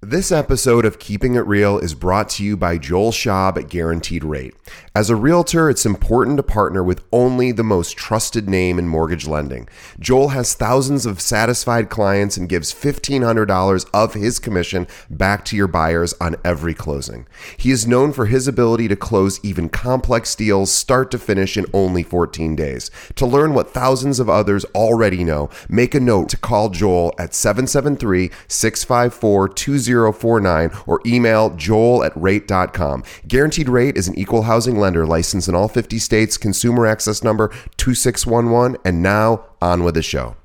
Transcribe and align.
This 0.00 0.30
episode 0.30 0.84
of 0.84 1.00
Keeping 1.00 1.34
It 1.34 1.44
Real 1.44 1.76
is 1.76 1.92
brought 1.92 2.28
to 2.30 2.44
you 2.44 2.56
by 2.56 2.78
Joel 2.78 3.10
Schaub 3.10 3.56
at 3.58 3.68
Guaranteed 3.68 4.22
Rate. 4.22 4.54
As 4.94 5.10
a 5.10 5.16
realtor, 5.16 5.68
it's 5.68 5.84
important 5.84 6.36
to 6.36 6.44
partner 6.44 6.84
with 6.84 7.04
only 7.10 7.50
the 7.50 7.64
most 7.64 7.96
trusted 7.96 8.48
name 8.48 8.78
in 8.78 8.86
mortgage 8.86 9.26
lending. 9.26 9.68
Joel 9.98 10.28
has 10.28 10.54
thousands 10.54 11.04
of 11.04 11.20
satisfied 11.20 11.90
clients 11.90 12.36
and 12.36 12.48
gives 12.48 12.72
$1,500 12.72 13.86
of 13.92 14.14
his 14.14 14.38
commission 14.38 14.86
back 15.10 15.44
to 15.46 15.56
your 15.56 15.66
buyers 15.66 16.14
on 16.20 16.36
every 16.44 16.74
closing. 16.74 17.26
He 17.56 17.72
is 17.72 17.88
known 17.88 18.12
for 18.12 18.26
his 18.26 18.46
ability 18.46 18.86
to 18.86 18.96
close 18.96 19.40
even 19.42 19.68
complex 19.68 20.36
deals 20.36 20.70
start 20.70 21.10
to 21.10 21.18
finish 21.18 21.56
in 21.56 21.66
only 21.72 22.04
14 22.04 22.54
days. 22.54 22.92
To 23.16 23.26
learn 23.26 23.52
what 23.52 23.74
thousands 23.74 24.20
of 24.20 24.30
others 24.30 24.64
already 24.76 25.24
know, 25.24 25.50
make 25.68 25.96
a 25.96 26.00
note 26.00 26.28
to 26.28 26.36
call 26.36 26.68
Joel 26.68 27.12
at 27.18 27.34
773 27.34 28.30
654 28.46 29.48
2049 29.88 30.70
or 30.86 31.00
email 31.06 31.50
joel 31.50 32.04
at 32.04 32.12
rate.com. 32.16 33.02
Guaranteed 33.26 33.68
Rate 33.68 33.96
is 33.96 34.08
an 34.08 34.18
equal 34.18 34.42
housing 34.42 34.78
lender 34.78 35.06
licensed 35.06 35.48
in 35.48 35.54
all 35.54 35.68
50 35.68 35.98
states, 35.98 36.36
consumer 36.36 36.86
access 36.86 37.22
number 37.22 37.48
2611. 37.76 38.76
And 38.84 39.02
now 39.02 39.44
on 39.60 39.84
with 39.84 39.94
the 39.94 40.02
show. 40.02 40.36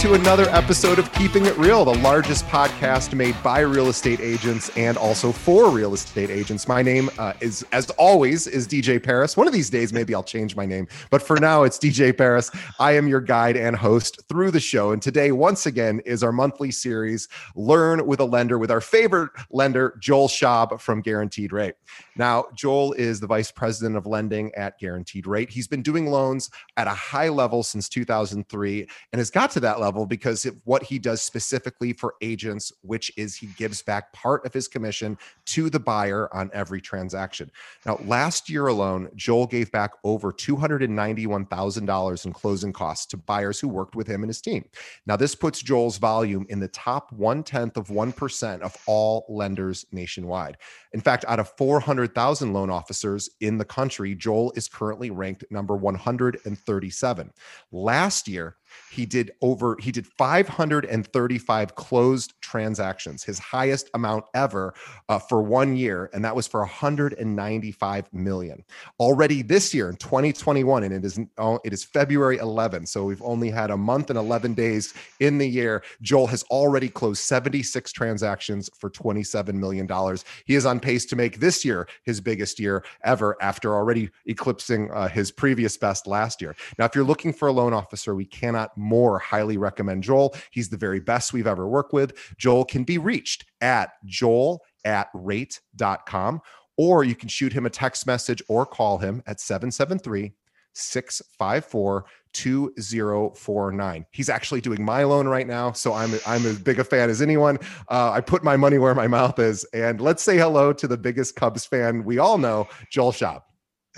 To 0.00 0.12
another 0.12 0.44
episode 0.50 0.98
of 0.98 1.10
Keeping 1.14 1.46
It 1.46 1.56
Real, 1.56 1.82
the 1.82 1.94
largest 2.00 2.44
podcast 2.48 3.14
made 3.14 3.34
by 3.42 3.60
real 3.60 3.88
estate 3.88 4.20
agents 4.20 4.68
and 4.76 4.98
also 4.98 5.32
for 5.32 5.70
real 5.70 5.94
estate 5.94 6.28
agents. 6.28 6.68
My 6.68 6.82
name 6.82 7.08
uh, 7.18 7.32
is, 7.40 7.64
as 7.72 7.88
always, 7.92 8.46
is 8.46 8.68
DJ 8.68 9.02
Paris. 9.02 9.38
One 9.38 9.46
of 9.46 9.54
these 9.54 9.70
days, 9.70 9.94
maybe 9.94 10.14
I'll 10.14 10.22
change 10.22 10.54
my 10.54 10.66
name, 10.66 10.86
but 11.08 11.22
for 11.22 11.40
now, 11.40 11.62
it's 11.62 11.78
DJ 11.78 12.14
Paris. 12.14 12.50
I 12.78 12.92
am 12.92 13.08
your 13.08 13.22
guide 13.22 13.56
and 13.56 13.74
host 13.74 14.20
through 14.28 14.50
the 14.50 14.60
show. 14.60 14.92
And 14.92 15.00
today, 15.00 15.32
once 15.32 15.64
again, 15.64 16.00
is 16.04 16.22
our 16.22 16.32
monthly 16.32 16.72
series, 16.72 17.26
Learn 17.54 18.06
with 18.06 18.20
a 18.20 18.24
Lender, 18.24 18.58
with 18.58 18.70
our 18.70 18.82
favorite 18.82 19.30
lender, 19.50 19.96
Joel 19.98 20.28
Schaub 20.28 20.78
from 20.78 21.00
Guaranteed 21.00 21.52
Rate. 21.52 21.74
Now, 22.16 22.44
Joel 22.54 22.92
is 22.94 23.18
the 23.18 23.26
vice 23.26 23.50
president 23.50 23.96
of 23.96 24.04
lending 24.04 24.54
at 24.56 24.78
Guaranteed 24.78 25.26
Rate. 25.26 25.48
He's 25.48 25.68
been 25.68 25.82
doing 25.82 26.06
loans 26.06 26.50
at 26.76 26.86
a 26.86 26.90
high 26.90 27.30
level 27.30 27.62
since 27.62 27.88
2003 27.88 28.86
and 29.12 29.18
has 29.18 29.30
got 29.30 29.50
to 29.52 29.60
that 29.60 29.80
level 29.80 29.85
because 30.06 30.46
of 30.46 30.56
what 30.64 30.82
he 30.82 30.98
does 30.98 31.22
specifically 31.22 31.92
for 31.92 32.14
agents, 32.20 32.72
which 32.82 33.12
is 33.16 33.36
he 33.36 33.48
gives 33.56 33.82
back 33.82 34.12
part 34.12 34.44
of 34.46 34.52
his 34.52 34.68
commission 34.68 35.18
to 35.46 35.70
the 35.70 35.80
buyer 35.80 36.28
on 36.34 36.50
every 36.52 36.80
transaction. 36.80 37.50
Now, 37.84 37.98
last 38.04 38.48
year 38.50 38.66
alone, 38.66 39.08
Joel 39.14 39.46
gave 39.46 39.70
back 39.72 39.92
over 40.04 40.32
$291,000 40.32 42.26
in 42.26 42.32
closing 42.32 42.72
costs 42.72 43.06
to 43.06 43.16
buyers 43.16 43.60
who 43.60 43.68
worked 43.68 43.94
with 43.94 44.06
him 44.06 44.22
and 44.22 44.30
his 44.30 44.40
team. 44.40 44.64
Now, 45.06 45.16
this 45.16 45.34
puts 45.34 45.62
Joel's 45.62 45.98
volume 45.98 46.46
in 46.48 46.60
the 46.60 46.68
top 46.68 47.12
one 47.12 47.42
tenth 47.42 47.76
of 47.76 47.88
1% 47.88 48.60
of 48.60 48.76
all 48.86 49.26
lenders 49.28 49.86
nationwide. 49.92 50.56
In 50.92 51.00
fact, 51.00 51.24
out 51.28 51.38
of 51.38 51.52
400,000 51.56 52.52
loan 52.52 52.70
officers 52.70 53.28
in 53.40 53.58
the 53.58 53.64
country, 53.64 54.14
Joel 54.14 54.52
is 54.56 54.68
currently 54.68 55.10
ranked 55.10 55.44
number 55.50 55.76
137. 55.76 57.32
Last 57.70 58.28
year, 58.28 58.56
he 58.90 59.06
did 59.06 59.32
over 59.42 59.76
he 59.80 59.92
did 59.92 60.06
535 60.06 61.74
closed 61.74 62.34
transactions 62.40 63.22
his 63.22 63.38
highest 63.38 63.90
amount 63.94 64.24
ever 64.34 64.74
uh, 65.08 65.18
for 65.18 65.42
one 65.42 65.76
year 65.76 66.08
and 66.12 66.24
that 66.24 66.34
was 66.34 66.46
for 66.46 66.60
195 66.60 68.12
million. 68.12 68.64
Already 68.98 69.42
this 69.42 69.74
year 69.74 69.88
in 69.90 69.96
2021 69.96 70.84
and 70.84 70.94
it 70.94 71.04
is 71.04 71.20
oh, 71.38 71.60
it 71.64 71.72
is 71.72 71.84
february 71.84 72.38
11 72.38 72.86
so 72.86 73.04
we've 73.04 73.22
only 73.22 73.50
had 73.50 73.70
a 73.70 73.76
month 73.76 74.10
and 74.10 74.18
11 74.18 74.54
days 74.54 74.94
in 75.20 75.38
the 75.38 75.48
year. 75.48 75.82
Joel 76.02 76.26
has 76.28 76.42
already 76.44 76.88
closed 76.88 77.22
76 77.22 77.92
transactions 77.92 78.70
for 78.78 78.90
27 78.90 79.58
million 79.58 79.86
dollars. 79.86 80.24
He 80.46 80.54
is 80.54 80.66
on 80.66 80.80
pace 80.80 81.04
to 81.06 81.16
make 81.16 81.40
this 81.40 81.64
year 81.64 81.88
his 82.04 82.20
biggest 82.20 82.58
year 82.58 82.84
ever 83.04 83.36
after 83.40 83.74
already 83.74 84.10
eclipsing 84.26 84.90
uh, 84.92 85.08
his 85.08 85.30
previous 85.30 85.76
best 85.76 86.06
last 86.06 86.40
year. 86.40 86.56
Now 86.78 86.84
if 86.86 86.94
you're 86.94 87.04
looking 87.04 87.32
for 87.32 87.48
a 87.48 87.52
loan 87.52 87.72
officer 87.72 88.14
we 88.14 88.24
cannot 88.24 88.65
more 88.76 89.18
highly 89.18 89.56
recommend 89.56 90.02
Joel. 90.02 90.34
He's 90.50 90.68
the 90.68 90.76
very 90.76 91.00
best 91.00 91.32
we've 91.32 91.46
ever 91.46 91.68
worked 91.68 91.92
with. 91.92 92.34
Joel 92.38 92.64
can 92.64 92.84
be 92.84 92.98
reached 92.98 93.46
at 93.60 93.90
joel 94.04 94.62
at 94.84 95.08
rate.com, 95.14 96.40
or 96.76 97.04
you 97.04 97.14
can 97.14 97.28
shoot 97.28 97.52
him 97.52 97.66
a 97.66 97.70
text 97.70 98.06
message 98.06 98.42
or 98.48 98.64
call 98.64 98.98
him 98.98 99.22
at 99.26 99.40
773 99.40 100.32
654 100.76 102.04
2049. 102.32 104.06
He's 104.10 104.28
actually 104.28 104.60
doing 104.60 104.84
my 104.84 105.04
loan 105.04 105.26
right 105.26 105.46
now, 105.46 105.72
so 105.72 105.94
I'm 105.94 106.12
I'm 106.26 106.44
as 106.44 106.58
big 106.58 106.78
a 106.78 106.84
fan 106.84 107.08
as 107.08 107.22
anyone. 107.22 107.58
Uh, 107.88 108.10
I 108.12 108.20
put 108.20 108.44
my 108.44 108.56
money 108.56 108.78
where 108.78 108.94
my 108.94 109.06
mouth 109.06 109.38
is, 109.38 109.64
and 109.72 110.00
let's 110.00 110.22
say 110.22 110.36
hello 110.36 110.72
to 110.74 110.86
the 110.86 110.98
biggest 110.98 111.34
Cubs 111.34 111.64
fan 111.64 112.04
we 112.04 112.18
all 112.18 112.36
know, 112.36 112.68
Joel 112.90 113.12
Schaub. 113.12 113.42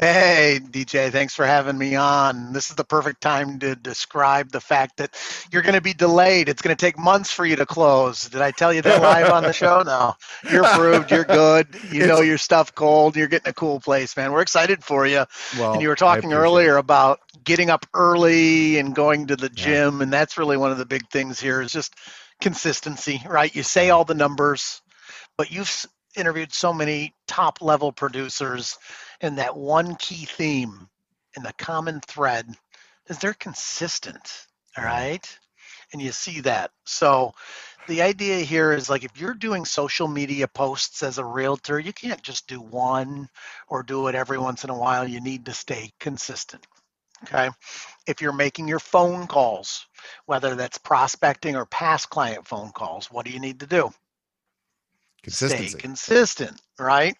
Hey, 0.00 0.60
DJ, 0.62 1.10
thanks 1.10 1.34
for 1.34 1.44
having 1.44 1.76
me 1.76 1.97
on. 1.97 2.53
This 2.53 2.70
is 2.70 2.76
the 2.76 2.84
perfect 2.84 3.20
time 3.20 3.59
to 3.59 3.75
describe 3.75 4.53
the 4.53 4.60
fact 4.60 4.98
that 4.98 5.10
you're 5.50 5.62
going 5.62 5.75
to 5.75 5.81
be 5.81 5.92
delayed. 5.92 6.48
It's 6.48 6.62
going 6.62 6.76
to 6.76 6.81
take 6.81 6.97
months 6.97 7.32
for 7.32 7.44
you 7.44 7.56
to 7.56 7.66
close. 7.66 8.28
Did 8.28 8.41
I 8.41 8.53
tell 8.53 8.72
you 8.72 8.81
that 8.82 9.03
live 9.03 9.32
on 9.32 9.42
the 9.42 9.53
show? 9.53 9.82
No. 9.88 10.14
You're 10.50 10.64
approved. 10.64 11.10
You're 11.10 11.25
good. 11.25 11.69
You 11.91 12.06
know 12.06 12.20
your 12.20 12.37
stuff 12.37 12.75
cold. 12.75 13.16
You're 13.16 13.26
getting 13.26 13.48
a 13.48 13.54
cool 13.54 13.81
place, 13.81 14.16
man. 14.16 14.32
We're 14.32 14.42
excited 14.42 14.84
for 14.84 15.06
you. 15.06 15.25
Well, 15.58 15.72
and 15.72 15.82
you 15.82 15.88
were 15.88 15.97
talking 15.97 16.32
earlier 16.32 16.76
it. 16.76 16.81
about 16.81 17.20
getting 17.42 17.70
up 17.70 17.87
early 17.94 18.78
and 18.78 18.94
going 18.94 19.28
to 19.28 19.37
the 19.37 19.48
gym. 19.48 19.97
Yeah. 19.97 20.03
And 20.03 20.12
that's 20.12 20.37
really 20.37 20.56
one 20.56 20.70
of 20.70 20.78
the 20.78 20.84
big 20.84 21.08
things 21.10 21.41
here 21.41 21.60
is 21.60 21.72
just 21.72 21.94
consistency, 22.41 23.22
right? 23.26 23.54
You 23.54 23.62
say 23.62 23.91
all 23.91 24.04
the 24.04 24.14
numbers, 24.14 24.82
but 25.38 25.50
you've 25.50 25.87
interviewed 26.16 26.52
so 26.52 26.72
many 26.72 27.14
top 27.26 27.60
level 27.60 27.92
producers 27.92 28.78
and 29.20 29.38
that 29.38 29.56
one 29.56 29.94
key 29.96 30.24
theme 30.24 30.88
and 31.36 31.44
the 31.44 31.52
common 31.54 32.00
thread 32.00 32.46
is 33.08 33.19
they're 33.19 33.34
consistent. 33.34 34.46
All 34.76 34.84
right. 34.84 35.38
And 35.92 36.02
you 36.02 36.12
see 36.12 36.41
that. 36.41 36.70
So 36.84 37.32
the 37.86 38.02
idea 38.02 38.41
here 38.41 38.72
is 38.72 38.91
like 38.91 39.04
if 39.04 39.19
you're 39.20 39.34
doing 39.34 39.64
social 39.64 40.08
media 40.08 40.46
posts 40.46 41.02
as 41.02 41.19
a 41.19 41.24
realtor, 41.24 41.78
you 41.78 41.92
can't 41.92 42.22
just 42.22 42.46
do 42.46 42.60
one 42.60 43.28
or 43.69 43.82
do 43.82 44.08
it 44.08 44.14
every 44.14 44.38
once 44.38 44.64
in 44.64 44.70
a 44.70 44.78
while. 44.78 45.08
You 45.08 45.20
need 45.20 45.46
to 45.46 45.54
stay 45.54 45.90
consistent. 45.98 46.66
Okay. 47.25 47.48
If 48.06 48.20
you're 48.20 48.32
making 48.32 48.69
your 48.69 48.78
phone 48.78 49.26
calls, 49.26 49.86
whether 50.26 50.54
that's 50.54 50.78
prospecting 50.78 51.56
or 51.56 51.66
past 51.66 52.10
client 52.10 52.46
phone 52.46 52.70
calls, 52.70 53.10
what 53.10 53.26
do 53.26 53.32
you 53.32 53.40
need 53.40 53.60
to 53.60 53.66
do? 53.66 53.92
Stay 55.26 55.80
consistent, 55.80 56.60
right? 56.78 57.16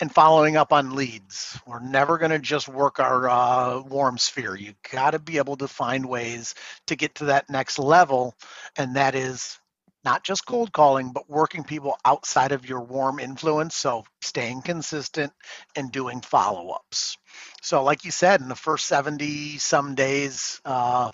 And 0.00 0.12
following 0.12 0.56
up 0.56 0.72
on 0.72 0.94
leads. 0.94 1.58
We're 1.66 1.80
never 1.80 2.18
going 2.18 2.30
to 2.30 2.38
just 2.38 2.68
work 2.68 3.00
our 3.00 3.28
uh, 3.28 3.80
warm 3.80 4.18
sphere. 4.18 4.54
You 4.54 4.74
got 4.92 5.12
to 5.12 5.18
be 5.18 5.38
able 5.38 5.56
to 5.56 5.68
find 5.68 6.06
ways 6.06 6.54
to 6.86 6.96
get 6.96 7.16
to 7.16 7.26
that 7.26 7.50
next 7.50 7.78
level, 7.78 8.34
and 8.76 8.96
that 8.96 9.14
is 9.14 9.58
not 10.04 10.24
just 10.24 10.46
cold 10.46 10.72
calling, 10.72 11.12
but 11.12 11.28
working 11.28 11.64
people 11.64 11.96
outside 12.04 12.52
of 12.52 12.68
your 12.68 12.80
warm 12.80 13.18
influence. 13.18 13.76
So 13.76 14.04
staying 14.22 14.62
consistent 14.62 15.32
and 15.76 15.92
doing 15.92 16.20
follow 16.20 16.70
ups. 16.70 17.18
So, 17.62 17.82
like 17.82 18.04
you 18.04 18.10
said, 18.10 18.40
in 18.40 18.48
the 18.48 18.54
first 18.54 18.86
70 18.86 19.58
some 19.58 19.94
days 19.94 20.60
uh, 20.64 21.10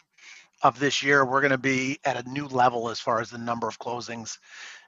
of 0.62 0.78
this 0.78 1.02
year, 1.02 1.24
we're 1.24 1.40
going 1.40 1.50
to 1.50 1.58
be 1.58 1.98
at 2.04 2.24
a 2.24 2.28
new 2.28 2.46
level 2.46 2.88
as 2.88 3.00
far 3.00 3.20
as 3.20 3.30
the 3.30 3.38
number 3.38 3.66
of 3.66 3.78
closings 3.78 4.38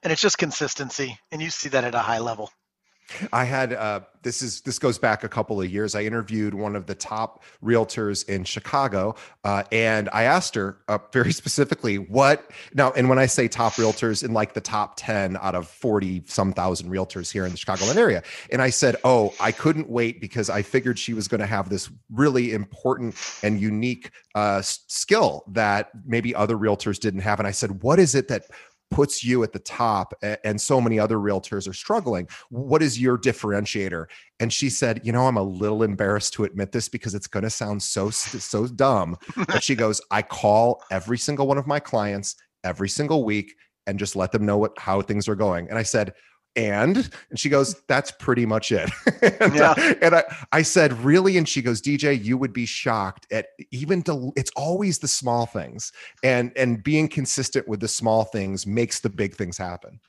and 0.02 0.12
it's 0.12 0.22
just 0.22 0.38
consistency 0.38 1.18
and 1.32 1.42
you 1.42 1.50
see 1.50 1.68
that 1.68 1.84
at 1.84 1.94
a 1.94 2.00
high 2.00 2.18
level 2.18 2.50
I 3.32 3.44
had 3.44 3.72
uh, 3.72 4.00
this 4.22 4.42
is 4.42 4.60
this 4.62 4.78
goes 4.78 4.98
back 4.98 5.24
a 5.24 5.28
couple 5.28 5.60
of 5.60 5.70
years. 5.70 5.94
I 5.94 6.02
interviewed 6.02 6.52
one 6.52 6.76
of 6.76 6.86
the 6.86 6.94
top 6.94 7.42
realtors 7.64 8.28
in 8.28 8.44
Chicago, 8.44 9.14
uh, 9.44 9.62
and 9.72 10.10
I 10.12 10.24
asked 10.24 10.54
her 10.56 10.78
uh, 10.88 10.98
very 11.12 11.32
specifically 11.42 11.96
what 11.96 12.50
now. 12.74 12.92
And 12.92 13.08
when 13.08 13.18
I 13.18 13.26
say 13.26 13.48
top 13.48 13.74
realtors, 13.74 14.22
in 14.22 14.34
like 14.34 14.52
the 14.52 14.60
top 14.60 14.94
ten 14.96 15.38
out 15.38 15.54
of 15.54 15.66
forty 15.68 16.22
some 16.26 16.52
thousand 16.52 16.90
realtors 16.90 17.32
here 17.32 17.46
in 17.46 17.52
the 17.52 17.58
Chicagoland 17.58 17.96
area, 17.96 18.22
and 18.52 18.60
I 18.60 18.70
said, 18.70 18.96
"Oh, 19.04 19.34
I 19.40 19.52
couldn't 19.52 19.88
wait 19.88 20.20
because 20.20 20.50
I 20.50 20.60
figured 20.60 20.98
she 20.98 21.14
was 21.14 21.28
going 21.28 21.40
to 21.40 21.46
have 21.46 21.70
this 21.70 21.90
really 22.12 22.52
important 22.52 23.16
and 23.42 23.58
unique 23.58 24.10
uh, 24.34 24.60
skill 24.62 25.44
that 25.48 25.90
maybe 26.04 26.34
other 26.34 26.56
realtors 26.56 26.98
didn't 26.98 27.20
have." 27.20 27.38
And 27.40 27.48
I 27.48 27.52
said, 27.52 27.82
"What 27.82 27.98
is 27.98 28.14
it 28.14 28.28
that 28.28 28.44
puts 28.90 29.22
you 29.22 29.42
at 29.42 29.52
the 29.52 29.58
top 29.58 30.14
and 30.44 30.60
so 30.60 30.80
many 30.80 30.98
other 30.98 31.18
realtors 31.18 31.68
are 31.68 31.74
struggling. 31.74 32.28
What 32.50 32.82
is 32.82 33.00
your 33.00 33.18
differentiator? 33.18 34.06
And 34.40 34.52
she 34.52 34.70
said 34.70 35.00
you 35.04 35.12
know 35.12 35.26
i'm 35.26 35.36
a 35.36 35.42
little 35.42 35.82
embarrassed 35.82 36.32
to 36.34 36.44
admit 36.44 36.72
this 36.72 36.88
because 36.88 37.14
it's 37.14 37.26
going 37.26 37.42
to 37.42 37.50
sound 37.50 37.82
so 37.82 38.10
so 38.10 38.66
dumb 38.66 39.16
but 39.36 39.62
she 39.62 39.74
goes 39.74 40.00
i 40.10 40.22
call 40.22 40.82
every 40.90 41.18
single 41.18 41.46
one 41.46 41.58
of 41.58 41.66
my 41.66 41.80
clients 41.80 42.36
every 42.64 42.88
single 42.88 43.24
week 43.24 43.54
and 43.86 43.98
just 43.98 44.14
let 44.14 44.30
them 44.32 44.44
know 44.44 44.58
what 44.58 44.78
how 44.78 45.00
things 45.00 45.28
are 45.28 45.34
going. 45.34 45.68
And 45.68 45.78
i 45.78 45.82
said 45.82 46.12
and 46.58 47.08
and 47.30 47.38
she 47.38 47.48
goes 47.48 47.76
that's 47.86 48.10
pretty 48.10 48.44
much 48.44 48.72
it 48.72 48.90
and, 49.40 49.54
yeah. 49.54 49.70
uh, 49.70 49.94
and 50.02 50.14
I, 50.16 50.24
I 50.50 50.62
said 50.62 50.92
really 51.04 51.38
and 51.38 51.48
she 51.48 51.62
goes 51.62 51.80
dj 51.80 52.22
you 52.22 52.36
would 52.36 52.52
be 52.52 52.66
shocked 52.66 53.26
at 53.30 53.46
even 53.70 54.02
del- 54.02 54.32
it's 54.36 54.50
always 54.56 54.98
the 54.98 55.08
small 55.08 55.46
things 55.46 55.92
and 56.24 56.52
and 56.56 56.82
being 56.82 57.08
consistent 57.08 57.68
with 57.68 57.80
the 57.80 57.88
small 57.88 58.24
things 58.24 58.66
makes 58.66 59.00
the 59.00 59.08
big 59.08 59.36
things 59.36 59.56
happen 59.56 60.00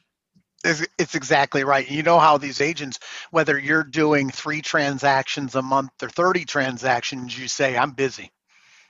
it's, 0.65 0.85
it's 0.97 1.15
exactly 1.15 1.63
right. 1.63 1.89
You 1.89 2.03
know 2.03 2.19
how 2.19 2.37
these 2.37 2.59
agents, 2.59 2.99
whether 3.31 3.57
you're 3.57 3.81
doing 3.81 4.29
three 4.29 4.61
transactions 4.61 5.55
a 5.55 5.61
month 5.61 5.91
or 6.03 6.09
30 6.09 6.43
transactions, 6.43 7.39
you 7.39 7.47
say, 7.47 7.77
I'm 7.77 7.91
busy 7.91 8.29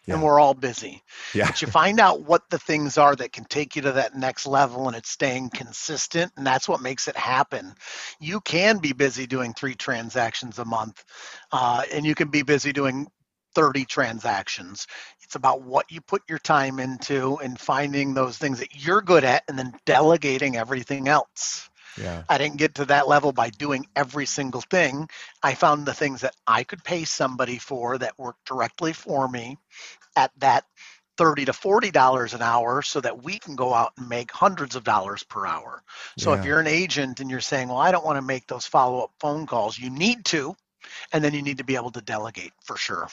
yeah. 0.09 0.15
and 0.15 0.23
we're 0.23 0.39
all 0.39 0.53
busy. 0.53 1.03
Yeah. 1.33 1.47
But 1.47 1.61
you 1.61 1.67
find 1.67 1.99
out 1.99 2.21
what 2.21 2.49
the 2.49 2.59
things 2.59 2.97
are 2.97 3.15
that 3.15 3.31
can 3.31 3.45
take 3.45 3.75
you 3.75 3.81
to 3.83 3.93
that 3.93 4.15
next 4.15 4.45
level 4.45 4.87
and 4.87 4.95
it's 4.95 5.09
staying 5.09 5.49
consistent 5.49 6.31
and 6.35 6.45
that's 6.45 6.67
what 6.67 6.81
makes 6.81 7.07
it 7.07 7.15
happen. 7.15 7.73
You 8.19 8.41
can 8.41 8.79
be 8.79 8.93
busy 8.93 9.27
doing 9.27 9.53
three 9.53 9.75
transactions 9.75 10.59
a 10.59 10.65
month 10.65 11.03
uh, 11.51 11.83
and 11.93 12.05
you 12.05 12.15
can 12.15 12.29
be 12.29 12.41
busy 12.41 12.73
doing 12.73 13.07
30 13.55 13.85
transactions. 13.85 14.87
It's 15.21 15.35
about 15.35 15.63
what 15.63 15.91
you 15.91 16.01
put 16.01 16.21
your 16.27 16.39
time 16.39 16.79
into 16.79 17.37
and 17.37 17.59
finding 17.59 18.13
those 18.13 18.37
things 18.37 18.59
that 18.59 18.83
you're 18.83 19.01
good 19.01 19.23
at 19.23 19.43
and 19.47 19.57
then 19.57 19.73
delegating 19.85 20.55
everything 20.55 21.07
else. 21.07 21.69
Yeah. 21.97 22.23
I 22.29 22.37
didn't 22.37 22.57
get 22.57 22.75
to 22.75 22.85
that 22.85 23.07
level 23.07 23.31
by 23.31 23.49
doing 23.49 23.85
every 23.95 24.25
single 24.25 24.61
thing. 24.61 25.09
I 25.43 25.53
found 25.53 25.85
the 25.85 25.93
things 25.93 26.21
that 26.21 26.35
I 26.47 26.63
could 26.63 26.83
pay 26.83 27.03
somebody 27.03 27.57
for 27.57 27.97
that 27.97 28.17
worked 28.17 28.45
directly 28.45 28.93
for 28.93 29.27
me 29.27 29.57
at 30.15 30.31
that 30.37 30.65
30 31.17 31.45
to 31.45 31.53
40 31.53 31.91
dollars 31.91 32.33
an 32.33 32.41
hour 32.41 32.81
so 32.81 33.01
that 33.01 33.23
we 33.23 33.39
can 33.39 33.55
go 33.55 33.73
out 33.73 33.91
and 33.97 34.07
make 34.07 34.31
hundreds 34.31 34.75
of 34.75 34.83
dollars 34.85 35.23
per 35.23 35.45
hour. 35.45 35.83
So 36.17 36.33
yeah. 36.33 36.39
if 36.39 36.45
you're 36.45 36.59
an 36.59 36.67
agent 36.67 37.19
and 37.19 37.29
you're 37.29 37.41
saying, 37.41 37.67
"Well, 37.67 37.77
I 37.77 37.91
don't 37.91 38.05
want 38.05 38.17
to 38.17 38.21
make 38.21 38.47
those 38.47 38.65
follow-up 38.65 39.11
phone 39.19 39.45
calls." 39.45 39.77
You 39.77 39.89
need 39.89 40.23
to 40.25 40.55
and 41.11 41.23
then 41.23 41.33
you 41.33 41.41
need 41.41 41.57
to 41.57 41.63
be 41.63 41.75
able 41.75 41.91
to 41.91 42.01
delegate 42.01 42.53
for 42.63 42.77
sure. 42.77 43.07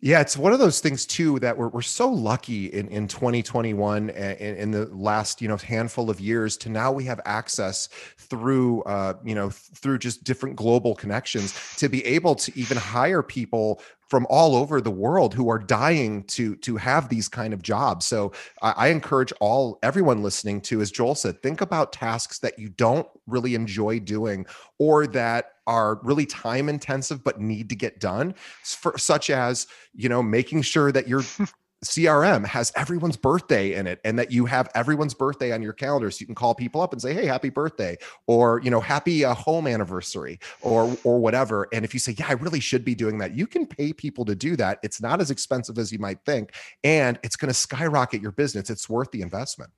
Yeah, 0.00 0.20
it's 0.20 0.36
one 0.36 0.52
of 0.52 0.58
those 0.58 0.80
things 0.80 1.06
too 1.06 1.38
that 1.38 1.56
we're, 1.56 1.68
we're 1.68 1.80
so 1.80 2.10
lucky 2.10 2.66
in, 2.66 2.88
in 2.88 3.08
2021 3.08 4.10
and 4.10 4.38
in 4.38 4.70
the 4.70 4.84
last 4.86 5.40
you 5.40 5.48
know 5.48 5.56
handful 5.56 6.10
of 6.10 6.20
years 6.20 6.58
to 6.58 6.68
now 6.68 6.92
we 6.92 7.04
have 7.04 7.20
access 7.24 7.88
through 8.18 8.82
uh, 8.82 9.14
you 9.24 9.34
know 9.34 9.48
through 9.48 9.98
just 9.98 10.22
different 10.22 10.56
global 10.56 10.94
connections 10.94 11.54
to 11.76 11.88
be 11.88 12.04
able 12.04 12.34
to 12.34 12.52
even 12.58 12.76
hire 12.76 13.22
people 13.22 13.80
from 14.08 14.26
all 14.28 14.54
over 14.54 14.80
the 14.80 14.90
world 14.90 15.34
who 15.34 15.48
are 15.48 15.58
dying 15.58 16.24
to 16.24 16.56
to 16.56 16.76
have 16.76 17.08
these 17.08 17.28
kind 17.28 17.54
of 17.54 17.62
jobs. 17.62 18.06
So 18.06 18.32
I, 18.62 18.72
I, 18.76 18.88
encourage 18.88 19.32
all 19.40 19.78
everyone 19.82 20.22
listening 20.22 20.60
to, 20.62 20.80
as 20.80 20.90
Joel 20.90 21.14
said, 21.14 21.42
think 21.42 21.60
about 21.60 21.92
tasks 21.92 22.38
that 22.40 22.58
you 22.58 22.68
don't 22.68 23.08
really 23.26 23.54
enjoy 23.54 24.00
doing 24.00 24.46
or 24.78 25.06
that 25.08 25.52
are 25.66 26.00
really 26.02 26.26
time 26.26 26.68
intensive 26.68 27.24
but 27.24 27.40
need 27.40 27.68
to 27.70 27.76
get 27.76 27.98
done, 27.98 28.34
for, 28.62 28.98
such 28.98 29.30
as 29.30 29.66
you 29.94 30.08
know 30.08 30.22
making 30.22 30.62
sure 30.62 30.92
that 30.92 31.08
you're 31.08 31.24
CRM 31.84 32.44
has 32.46 32.72
everyone's 32.76 33.16
birthday 33.16 33.74
in 33.74 33.86
it 33.86 34.00
and 34.04 34.18
that 34.18 34.30
you 34.30 34.46
have 34.46 34.68
everyone's 34.74 35.14
birthday 35.14 35.52
on 35.52 35.62
your 35.62 35.72
calendar 35.72 36.10
so 36.10 36.18
you 36.20 36.26
can 36.26 36.34
call 36.34 36.54
people 36.54 36.80
up 36.80 36.92
and 36.92 37.00
say 37.00 37.14
hey 37.14 37.26
happy 37.26 37.50
birthday 37.50 37.96
or 38.26 38.60
you 38.62 38.70
know 38.70 38.80
happy 38.80 39.24
uh, 39.24 39.34
home 39.34 39.66
anniversary 39.66 40.38
or 40.62 40.96
or 41.04 41.18
whatever. 41.18 41.68
And 41.72 41.84
if 41.84 41.94
you 41.94 42.00
say 42.00 42.14
yeah 42.18 42.26
I 42.28 42.32
really 42.32 42.60
should 42.60 42.84
be 42.84 42.94
doing 42.94 43.18
that 43.18 43.36
you 43.36 43.46
can 43.46 43.66
pay 43.66 43.92
people 43.92 44.24
to 44.24 44.34
do 44.34 44.56
that. 44.56 44.78
It's 44.82 45.00
not 45.00 45.20
as 45.20 45.30
expensive 45.30 45.78
as 45.78 45.92
you 45.92 45.98
might 45.98 46.18
think 46.24 46.54
and 46.82 47.18
it's 47.22 47.36
going 47.36 47.48
to 47.48 47.54
skyrocket 47.54 48.20
your 48.20 48.32
business. 48.32 48.70
It's 48.70 48.88
worth 48.88 49.10
the 49.10 49.22
investment 49.22 49.70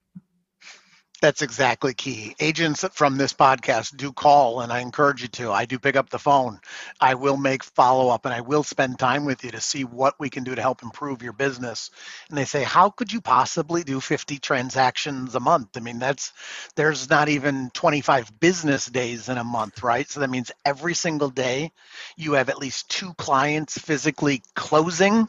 that's 1.20 1.42
exactly 1.42 1.94
key. 1.94 2.34
Agents 2.40 2.84
from 2.92 3.16
this 3.16 3.32
podcast 3.32 3.96
do 3.96 4.12
call, 4.12 4.60
and 4.60 4.72
I 4.72 4.80
encourage 4.80 5.22
you 5.22 5.28
to. 5.28 5.50
I 5.52 5.64
do 5.64 5.78
pick 5.78 5.96
up 5.96 6.10
the 6.10 6.18
phone. 6.18 6.60
I 7.00 7.14
will 7.14 7.36
make 7.36 7.64
follow 7.64 8.08
up 8.08 8.24
and 8.26 8.34
I 8.34 8.42
will 8.42 8.62
spend 8.62 8.98
time 8.98 9.24
with 9.24 9.44
you 9.44 9.50
to 9.52 9.60
see 9.60 9.84
what 9.84 10.14
we 10.18 10.30
can 10.30 10.44
do 10.44 10.54
to 10.54 10.60
help 10.60 10.82
improve 10.82 11.22
your 11.22 11.32
business. 11.32 11.90
And 12.28 12.36
they 12.36 12.44
say, 12.44 12.62
How 12.62 12.90
could 12.90 13.12
you 13.12 13.20
possibly 13.20 13.82
do 13.82 14.00
50 14.00 14.38
transactions 14.38 15.34
a 15.34 15.40
month? 15.40 15.76
I 15.76 15.80
mean, 15.80 15.98
that's 15.98 16.32
there's 16.76 17.08
not 17.08 17.28
even 17.28 17.70
25 17.70 18.38
business 18.38 18.86
days 18.86 19.28
in 19.28 19.38
a 19.38 19.44
month, 19.44 19.82
right? 19.82 20.08
So 20.08 20.20
that 20.20 20.30
means 20.30 20.52
every 20.64 20.94
single 20.94 21.30
day 21.30 21.72
you 22.16 22.34
have 22.34 22.48
at 22.48 22.58
least 22.58 22.90
two 22.90 23.14
clients 23.14 23.78
physically 23.78 24.42
closing 24.54 25.28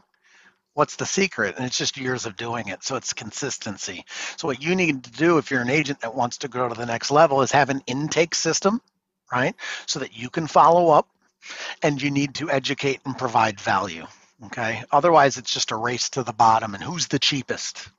what's 0.77 0.95
the 0.95 1.05
secret? 1.05 1.55
And 1.57 1.65
it's 1.65 1.77
just 1.77 1.97
years 1.97 2.25
of 2.25 2.37
doing 2.37 2.67
it. 2.67 2.83
So 2.83 2.95
it's 2.95 3.13
consistency. 3.13 4.05
So 4.37 4.47
what 4.47 4.61
you 4.61 4.75
need 4.75 5.03
to 5.03 5.11
do 5.11 5.37
if 5.37 5.49
you're 5.49 5.61
an 5.61 5.69
agent 5.69 6.01
that 6.01 6.15
wants 6.15 6.37
to 6.39 6.47
go 6.47 6.69
to 6.69 6.75
the 6.75 6.85
next 6.85 7.11
level 7.11 7.41
is 7.41 7.51
have 7.51 7.69
an 7.69 7.81
intake 7.87 8.35
system 8.35 8.81
right? 9.29 9.55
So 9.87 9.99
that 9.99 10.17
you 10.17 10.29
can 10.29 10.47
follow 10.47 10.87
up 10.87 11.09
and 11.83 12.01
you 12.01 12.11
need 12.11 12.35
to 12.35 12.49
educate 12.49 13.01
and 13.05 13.17
provide 13.17 13.59
value 13.59 14.05
okay? 14.45 14.83
Otherwise 14.91 15.37
it's 15.37 15.51
just 15.51 15.71
a 15.71 15.75
race 15.75 16.09
to 16.09 16.23
the 16.23 16.33
bottom 16.33 16.73
and 16.73 16.83
who's 16.83 17.07
the 17.07 17.19
cheapest. 17.19 17.89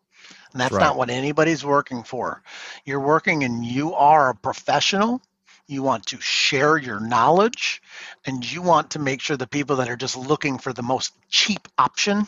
And 0.52 0.60
that's 0.60 0.72
right. 0.72 0.80
not 0.80 0.96
what 0.96 1.10
anybody's 1.10 1.64
working 1.64 2.02
for. 2.02 2.42
You're 2.84 3.00
working 3.00 3.44
and 3.44 3.64
you 3.64 3.94
are 3.94 4.30
a 4.30 4.34
professional. 4.34 5.20
You 5.66 5.82
want 5.82 6.06
to 6.06 6.20
share 6.20 6.78
your 6.78 7.00
knowledge 7.00 7.82
and 8.24 8.50
you 8.50 8.62
want 8.62 8.92
to 8.92 8.98
make 8.98 9.20
sure 9.20 9.36
the 9.36 9.46
people 9.46 9.76
that 9.76 9.90
are 9.90 9.96
just 9.96 10.16
looking 10.16 10.58
for 10.58 10.72
the 10.72 10.82
most 10.82 11.12
cheap 11.28 11.68
option 11.76 12.26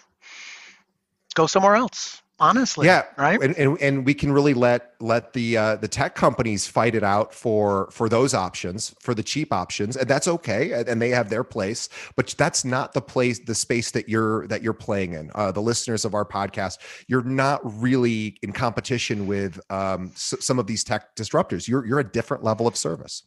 go 1.35 1.47
somewhere 1.47 1.75
else 1.75 2.23
honestly 2.38 2.87
yeah 2.87 3.05
right? 3.19 3.43
and, 3.43 3.55
and, 3.56 3.81
and 3.82 4.06
we 4.06 4.15
can 4.15 4.32
really 4.32 4.55
let 4.55 4.94
let 5.00 5.35
the 5.35 5.56
uh, 5.56 5.77
the 5.77 5.88
tech 5.88 6.15
companies 6.15 6.67
fight 6.67 6.94
it 6.94 7.03
out 7.05 7.35
for 7.35 7.88
for 7.91 8.09
those 8.09 8.32
options 8.32 8.94
for 8.99 9.15
the 9.15 9.23
cheap 9.23 9.53
options 9.53 9.94
and 9.94 10.09
that's 10.09 10.27
okay 10.27 10.73
and 10.73 11.03
they 11.03 11.11
have 11.11 11.29
their 11.29 11.44
place 11.44 11.88
but 12.17 12.35
that's 12.38 12.65
not 12.65 12.94
the 12.94 13.03
place 13.03 13.38
the 13.41 13.55
space 13.55 13.91
that 13.91 14.09
you're 14.09 14.47
that 14.49 14.62
you're 14.62 14.73
playing 14.73 15.12
in. 15.12 15.31
Uh, 15.35 15.53
the 15.53 15.61
listeners 15.61 16.05
of 16.05 16.15
our 16.15 16.25
podcast 16.25 16.79
you're 17.06 17.23
not 17.23 17.61
really 17.81 18.37
in 18.43 18.53
competition 18.53 19.26
with 19.26 19.61
um, 19.71 20.11
s- 20.15 20.35
some 20.41 20.59
of 20.59 20.67
these 20.67 20.85
tech 20.85 21.15
disruptors. 21.17 21.69
You're 21.69 21.85
you're 21.87 22.00
a 22.00 22.11
different 22.11 22.43
level 22.43 22.67
of 22.67 22.76
service. 22.76 23.23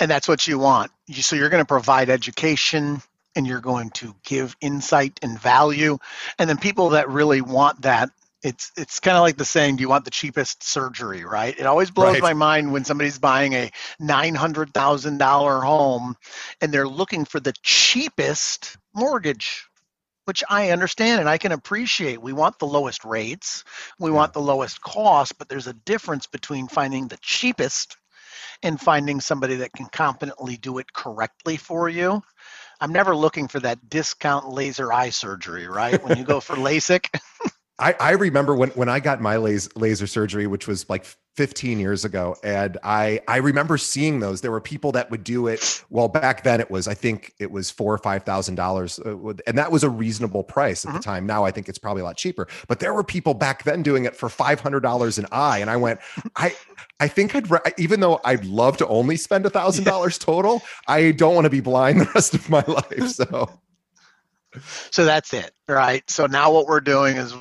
And 0.00 0.10
that's 0.10 0.26
what 0.26 0.46
you 0.46 0.58
want. 0.58 0.90
You, 1.06 1.22
so 1.22 1.36
you're 1.36 1.50
going 1.50 1.62
to 1.62 1.68
provide 1.68 2.08
education 2.08 3.02
and 3.36 3.46
you're 3.46 3.60
going 3.60 3.90
to 3.90 4.14
give 4.24 4.56
insight 4.60 5.18
and 5.22 5.38
value. 5.38 5.98
And 6.38 6.48
then 6.48 6.58
people 6.58 6.90
that 6.90 7.08
really 7.08 7.40
want 7.40 7.82
that, 7.82 8.10
it's 8.42 8.70
it's 8.76 9.00
kind 9.00 9.16
of 9.16 9.22
like 9.22 9.36
the 9.36 9.44
saying, 9.44 9.76
do 9.76 9.80
you 9.82 9.88
want 9.88 10.04
the 10.04 10.10
cheapest 10.10 10.62
surgery, 10.62 11.24
right? 11.24 11.58
It 11.58 11.66
always 11.66 11.90
blows 11.90 12.14
right. 12.14 12.22
my 12.22 12.34
mind 12.34 12.72
when 12.72 12.84
somebody's 12.84 13.18
buying 13.18 13.52
a 13.52 13.70
$900,000 14.00 15.64
home 15.64 16.16
and 16.60 16.72
they're 16.72 16.88
looking 16.88 17.24
for 17.24 17.40
the 17.40 17.54
cheapest 17.62 18.76
mortgage 18.94 19.68
which 20.28 20.44
I 20.46 20.72
understand 20.72 21.20
and 21.20 21.28
I 21.28 21.38
can 21.38 21.52
appreciate. 21.52 22.20
We 22.20 22.34
want 22.34 22.58
the 22.58 22.66
lowest 22.66 23.02
rates, 23.06 23.64
we 23.98 24.10
yeah. 24.10 24.16
want 24.16 24.34
the 24.34 24.42
lowest 24.42 24.78
cost, 24.82 25.38
but 25.38 25.48
there's 25.48 25.68
a 25.68 25.72
difference 25.72 26.26
between 26.26 26.68
finding 26.68 27.08
the 27.08 27.16
cheapest 27.22 27.96
and 28.62 28.78
finding 28.78 29.22
somebody 29.22 29.56
that 29.56 29.72
can 29.72 29.86
competently 29.86 30.58
do 30.58 30.76
it 30.78 30.92
correctly 30.92 31.56
for 31.56 31.88
you. 31.88 32.22
I'm 32.80 32.92
never 32.92 33.14
looking 33.16 33.48
for 33.48 33.60
that 33.60 33.88
discount 33.88 34.48
laser 34.48 34.92
eye 34.92 35.10
surgery, 35.10 35.66
right? 35.66 36.02
When 36.02 36.16
you 36.16 36.24
go 36.24 36.40
for 36.40 36.54
LASIK. 36.56 37.06
I, 37.78 37.94
I 37.98 38.10
remember 38.12 38.54
when, 38.54 38.70
when 38.70 38.88
I 38.88 39.00
got 39.00 39.20
my 39.20 39.36
laser, 39.36 39.70
laser 39.76 40.06
surgery, 40.06 40.46
which 40.46 40.66
was 40.66 40.88
like 40.88 41.06
15 41.38 41.78
years 41.78 42.04
ago. 42.04 42.34
And 42.42 42.78
I, 42.82 43.20
I 43.28 43.36
remember 43.36 43.78
seeing 43.78 44.18
those. 44.18 44.40
There 44.40 44.50
were 44.50 44.60
people 44.60 44.90
that 44.90 45.08
would 45.12 45.22
do 45.22 45.46
it. 45.46 45.84
Well, 45.88 46.08
back 46.08 46.42
then 46.42 46.58
it 46.58 46.68
was, 46.68 46.88
I 46.88 46.94
think 46.94 47.32
it 47.38 47.52
was 47.52 47.70
four 47.70 47.94
or 47.94 47.98
$5,000. 48.00 49.30
Uh, 49.30 49.34
and 49.46 49.56
that 49.56 49.70
was 49.70 49.84
a 49.84 49.88
reasonable 49.88 50.42
price 50.42 50.84
at 50.84 50.88
mm-hmm. 50.88 50.96
the 50.96 51.02
time. 51.04 51.26
Now 51.26 51.44
I 51.44 51.52
think 51.52 51.68
it's 51.68 51.78
probably 51.78 52.02
a 52.02 52.04
lot 52.06 52.16
cheaper, 52.16 52.48
but 52.66 52.80
there 52.80 52.92
were 52.92 53.04
people 53.04 53.34
back 53.34 53.62
then 53.62 53.84
doing 53.84 54.04
it 54.04 54.16
for 54.16 54.28
$500 54.28 55.18
an 55.18 55.26
eye. 55.30 55.58
And 55.58 55.70
I 55.70 55.76
went, 55.76 56.00
I, 56.36 56.56
I 56.98 57.06
think 57.06 57.36
I'd, 57.36 57.48
even 57.78 58.00
though 58.00 58.20
I'd 58.24 58.44
love 58.44 58.76
to 58.78 58.88
only 58.88 59.16
spend 59.16 59.46
a 59.46 59.50
thousand 59.50 59.84
dollars 59.84 60.18
total, 60.18 60.60
I 60.88 61.12
don't 61.12 61.36
want 61.36 61.44
to 61.44 61.50
be 61.50 61.60
blind 61.60 62.00
the 62.00 62.10
rest 62.16 62.34
of 62.34 62.50
my 62.50 62.64
life. 62.66 63.10
So 63.10 63.48
so 64.90 65.04
that's 65.04 65.32
it, 65.32 65.52
right? 65.68 66.08
So 66.10 66.26
now 66.26 66.52
what 66.52 66.66
we're 66.66 66.80
doing 66.80 67.16
is 67.16 67.34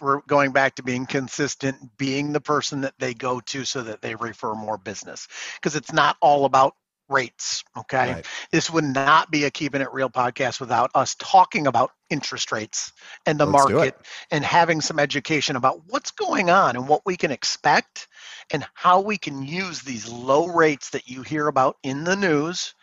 we're 0.00 0.20
going 0.22 0.52
back 0.52 0.76
to 0.76 0.82
being 0.82 1.06
consistent, 1.06 1.96
being 1.96 2.32
the 2.32 2.40
person 2.40 2.82
that 2.82 2.94
they 2.98 3.14
go 3.14 3.40
to 3.40 3.64
so 3.64 3.82
that 3.82 4.02
they 4.02 4.14
refer 4.14 4.54
more 4.54 4.78
business. 4.78 5.28
Because 5.56 5.76
it's 5.76 5.92
not 5.92 6.16
all 6.20 6.44
about 6.44 6.74
rates, 7.08 7.64
okay? 7.76 8.14
Right. 8.14 8.26
This 8.50 8.70
would 8.70 8.84
not 8.84 9.30
be 9.30 9.44
a 9.44 9.50
Keeping 9.50 9.82
It 9.82 9.92
Real 9.92 10.10
podcast 10.10 10.60
without 10.60 10.90
us 10.94 11.14
talking 11.18 11.66
about 11.66 11.90
interest 12.10 12.52
rates 12.52 12.92
and 13.26 13.38
the 13.38 13.46
Let's 13.46 13.68
market 13.70 13.96
and 14.30 14.44
having 14.44 14.80
some 14.80 14.98
education 14.98 15.56
about 15.56 15.82
what's 15.88 16.12
going 16.12 16.50
on 16.50 16.76
and 16.76 16.88
what 16.88 17.02
we 17.04 17.16
can 17.16 17.30
expect 17.30 18.08
and 18.50 18.66
how 18.74 19.00
we 19.00 19.18
can 19.18 19.42
use 19.42 19.82
these 19.82 20.08
low 20.08 20.46
rates 20.46 20.90
that 20.90 21.08
you 21.08 21.22
hear 21.22 21.48
about 21.48 21.76
in 21.82 22.04
the 22.04 22.16
news 22.16 22.74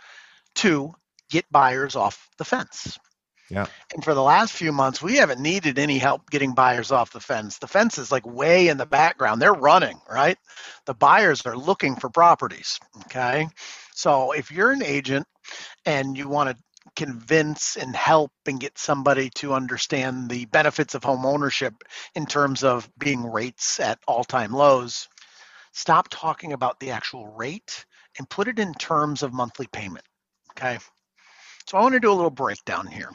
to 0.56 0.94
get 1.30 1.46
buyers 1.52 1.96
off 1.96 2.30
the 2.38 2.46
fence. 2.46 3.00
Yeah. 3.52 3.66
And 3.94 4.02
for 4.02 4.14
the 4.14 4.24
last 4.24 4.54
few 4.54 4.72
months, 4.72 5.02
we 5.02 5.18
haven't 5.18 5.42
needed 5.42 5.78
any 5.78 5.98
help 5.98 6.30
getting 6.30 6.54
buyers 6.54 6.90
off 6.90 7.12
the 7.12 7.20
fence. 7.20 7.58
The 7.58 7.68
fence 7.68 7.98
is 7.98 8.10
like 8.10 8.26
way 8.26 8.70
in 8.70 8.78
the 8.78 8.86
background. 8.86 9.42
They're 9.42 9.54
running, 9.54 10.00
right? 10.10 10.38
The 10.86 10.94
buyers 10.94 11.42
are 11.46 11.58
looking 11.58 11.98
for 11.98 12.10
properties. 12.10 12.80
Okay. 13.06 13.50
So 13.94 14.32
if 14.32 14.52
you're 14.52 14.72
an 14.72 14.84
agent 14.84 15.28
and 15.86 16.18
you 16.18 16.30
want 16.30 16.50
to 16.50 16.64
convince 16.96 17.76
and 17.76 17.94
help 17.94 18.32
and 18.46 18.60
get 18.60 18.78
somebody 18.78 19.30
to 19.32 19.54
understand 19.54 20.30
the 20.30 20.46
benefits 20.46 20.96
of 20.96 21.04
home 21.04 21.26
ownership 21.26 21.74
in 22.16 22.26
terms 22.26 22.64
of 22.64 22.90
being 22.98 23.30
rates 23.30 23.80
at 23.80 24.00
all-time 24.08 24.52
lows 24.52 25.08
stop 25.74 26.08
talking 26.10 26.54
about 26.54 26.80
the 26.80 26.90
actual 26.90 27.28
rate 27.28 27.86
and 28.18 28.30
put 28.30 28.48
it 28.48 28.58
in 28.58 28.74
terms 28.74 29.22
of 29.22 29.32
monthly 29.32 29.68
payment 29.68 30.04
okay 30.52 30.80
so 31.68 31.78
i 31.78 31.82
want 31.82 31.94
to 31.94 32.00
do 32.00 32.12
a 32.12 32.14
little 32.14 32.32
breakdown 32.32 32.88
here 32.88 33.12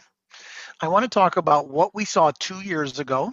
i 0.80 0.88
want 0.88 1.04
to 1.04 1.08
talk 1.08 1.36
about 1.36 1.68
what 1.68 1.94
we 1.94 2.04
saw 2.04 2.30
two 2.38 2.60
years 2.60 2.98
ago 2.98 3.32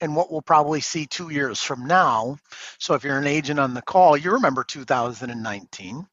and 0.00 0.14
what 0.16 0.30
we'll 0.30 0.42
probably 0.42 0.80
see 0.80 1.06
two 1.06 1.30
years 1.30 1.60
from 1.62 1.86
now 1.86 2.36
so 2.78 2.94
if 2.94 3.04
you're 3.04 3.18
an 3.18 3.26
agent 3.26 3.60
on 3.60 3.74
the 3.74 3.82
call 3.82 4.16
you 4.16 4.32
remember 4.32 4.64
2019 4.64 6.06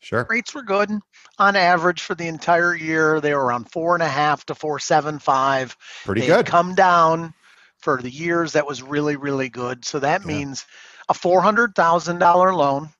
Sure. 0.00 0.26
Rates 0.30 0.54
were 0.54 0.62
good 0.62 0.90
on 1.38 1.56
average 1.56 2.02
for 2.02 2.14
the 2.14 2.28
entire 2.28 2.74
year. 2.74 3.20
They 3.20 3.34
were 3.34 3.44
around 3.44 3.70
four 3.72 3.94
and 3.94 4.02
a 4.02 4.08
half 4.08 4.44
to 4.46 4.54
four 4.54 4.78
seven 4.78 5.18
five. 5.18 5.76
Pretty 6.04 6.20
they 6.20 6.28
good. 6.28 6.46
Come 6.46 6.76
down 6.76 7.34
for 7.80 8.00
the 8.00 8.10
years. 8.10 8.52
That 8.52 8.66
was 8.66 8.80
really 8.82 9.16
really 9.16 9.48
good. 9.48 9.84
So 9.84 9.98
that 9.98 10.20
Yeah. 10.20 10.26
means 10.28 10.64
a 11.08 11.14
four 11.14 11.42
hundred 11.42 11.74
thousand 11.74 12.20
dollar 12.20 12.54
loan 12.54 12.90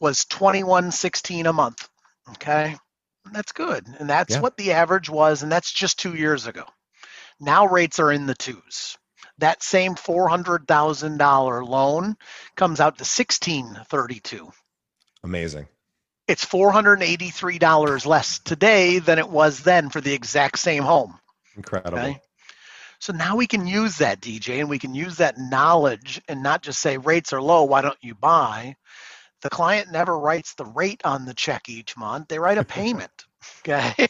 was 0.00 0.24
twenty 0.24 0.64
one 0.64 0.90
sixteen 0.90 1.46
a 1.46 1.52
month. 1.52 1.88
Okay, 2.30 2.76
that's 3.32 3.52
good, 3.52 3.86
and 3.98 4.08
that's 4.08 4.34
Yeah. 4.34 4.40
what 4.40 4.56
the 4.56 4.72
average 4.72 5.08
was, 5.10 5.42
and 5.42 5.50
that's 5.52 5.72
just 5.72 5.98
two 5.98 6.14
years 6.14 6.46
ago. 6.46 6.64
Now 7.40 7.66
rates 7.66 7.98
are 7.98 8.12
in 8.12 8.26
the 8.26 8.34
twos. 8.34 8.96
That 9.38 9.62
same 9.62 9.94
four 9.94 10.28
hundred 10.28 10.66
thousand 10.68 11.18
dollar 11.18 11.64
loan 11.64 12.16
comes 12.56 12.80
out 12.80 12.98
to 12.98 13.04
sixteen 13.04 13.80
thirty 13.88 14.20
two 14.20 14.52
Amazing. 15.24 15.68
it's 16.28 16.44
$483 16.44 18.06
less 18.06 18.38
today 18.40 18.98
than 19.00 19.18
it 19.18 19.28
was 19.28 19.60
then 19.60 19.90
for 19.90 20.00
the 20.00 20.12
exact 20.14 20.58
same 20.58 20.82
home. 20.82 21.18
Incredible. 21.56 21.98
Okay. 21.98 22.20
So 23.00 23.12
now 23.14 23.36
we 23.36 23.46
can 23.46 23.66
use 23.66 23.98
that 23.98 24.20
DJ 24.20 24.60
and 24.60 24.68
we 24.68 24.78
can 24.78 24.94
use 24.94 25.16
that 25.16 25.38
knowledge 25.38 26.20
and 26.28 26.42
not 26.42 26.62
just 26.62 26.80
say 26.80 26.98
rates 26.98 27.32
are 27.32 27.40
low, 27.42 27.64
why 27.64 27.80
don't 27.80 27.98
you 28.02 28.14
buy? 28.14 28.76
The 29.42 29.50
client 29.50 29.90
never 29.90 30.18
writes 30.18 30.54
the 30.54 30.66
rate 30.66 31.00
on 31.04 31.24
the 31.24 31.34
check 31.34 31.68
each 31.68 31.96
month, 31.96 32.28
they 32.28 32.38
write 32.38 32.58
a 32.58 32.64
payment. 32.64 33.26
Okay. 33.66 34.06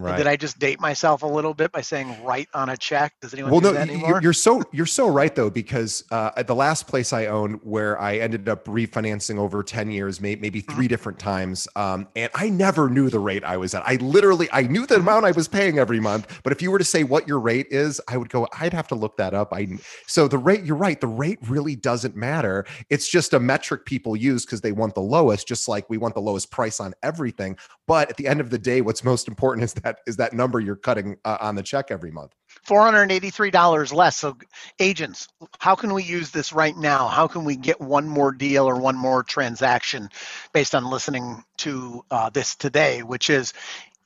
Right. 0.00 0.16
Did 0.16 0.26
I 0.26 0.36
just 0.36 0.58
date 0.58 0.80
myself 0.80 1.22
a 1.22 1.26
little 1.26 1.54
bit 1.54 1.72
by 1.72 1.80
saying 1.82 2.24
write 2.24 2.48
on 2.54 2.68
a 2.70 2.76
check? 2.76 3.12
Does 3.20 3.34
anyone 3.34 3.52
well, 3.52 3.60
do 3.60 3.66
no, 3.68 3.72
that 3.74 3.88
anymore? 3.88 4.20
you're 4.22 4.32
so 4.32 4.62
you're 4.72 4.86
so 4.86 5.08
right 5.08 5.34
though 5.34 5.50
because 5.50 6.04
uh, 6.10 6.30
at 6.36 6.46
the 6.46 6.54
last 6.54 6.86
place 6.88 7.12
I 7.12 7.26
owned, 7.26 7.60
where 7.62 8.00
I 8.00 8.16
ended 8.18 8.48
up 8.48 8.64
refinancing 8.64 9.38
over 9.38 9.62
ten 9.62 9.90
years, 9.90 10.20
may, 10.20 10.36
maybe 10.36 10.60
Mm-hmm. 10.60 10.76
3 10.76 10.88
different 10.88 11.18
times, 11.18 11.68
um, 11.76 12.06
and 12.16 12.30
I 12.34 12.48
never 12.50 12.88
knew 12.90 13.08
the 13.08 13.18
rate 13.18 13.44
I 13.44 13.56
was 13.56 13.74
at. 13.74 13.82
I 13.86 13.96
literally 13.96 14.48
I 14.52 14.62
knew 14.62 14.80
Mm-hmm. 14.82 14.94
the 14.94 15.00
amount 15.00 15.24
I 15.26 15.30
was 15.32 15.48
paying 15.48 15.78
every 15.78 16.00
month, 16.00 16.40
but 16.42 16.52
if 16.52 16.60
you 16.62 16.70
were 16.70 16.78
to 16.78 16.84
say 16.84 17.04
what 17.04 17.26
your 17.28 17.38
rate 17.40 17.66
is, 17.70 18.00
I 18.08 18.16
would 18.16 18.28
go. 18.30 18.46
I'd 18.60 18.72
have 18.72 18.88
to 18.88 18.94
look 18.94 19.16
that 19.18 19.34
up. 19.34 19.52
I 19.52 19.68
so 20.06 20.28
the 20.28 20.38
rate. 20.38 20.64
You're 20.64 20.76
right. 20.76 21.00
The 21.00 21.06
rate 21.06 21.38
really 21.48 21.76
doesn't 21.76 22.16
matter. 22.16 22.64
It's 22.90 23.08
just 23.08 23.32
a 23.34 23.40
metric 23.40 23.84
people 23.86 24.16
use 24.16 24.44
because 24.44 24.60
they 24.60 24.72
want 24.72 24.94
the 24.94 25.00
lowest, 25.02 25.46
just 25.48 25.68
like 25.68 25.88
we 25.90 25.98
want 25.98 26.14
the 26.14 26.20
lowest 26.20 26.50
price 26.50 26.80
on 26.80 26.94
everything. 27.02 27.56
But 27.86 28.10
at 28.10 28.16
the 28.16 28.26
end 28.28 28.40
of 28.40 28.50
the 28.50 28.58
day, 28.58 28.80
what's 28.82 29.02
most 29.04 29.28
important 29.28 29.64
is 29.64 29.74
that 29.74 29.89
is 30.06 30.16
that 30.16 30.32
number 30.32 30.60
you're 30.60 30.76
cutting 30.76 31.16
uh, 31.24 31.38
on 31.40 31.54
the 31.54 31.62
check 31.62 31.90
every 31.90 32.10
month. 32.10 32.34
$483 32.66 33.92
less. 33.92 34.16
So, 34.16 34.36
agents, 34.78 35.28
how 35.58 35.74
can 35.74 35.94
we 35.94 36.02
use 36.02 36.30
this 36.30 36.52
right 36.52 36.76
now? 36.76 37.08
How 37.08 37.26
can 37.26 37.44
we 37.44 37.56
get 37.56 37.80
one 37.80 38.08
more 38.08 38.32
deal 38.32 38.68
or 38.68 38.78
one 38.78 38.96
more 38.96 39.22
transaction 39.22 40.08
based 40.52 40.74
on 40.74 40.84
listening 40.84 41.44
to 41.58 42.04
uh, 42.10 42.30
this 42.30 42.56
today? 42.56 43.02
Which 43.02 43.30
is 43.30 43.52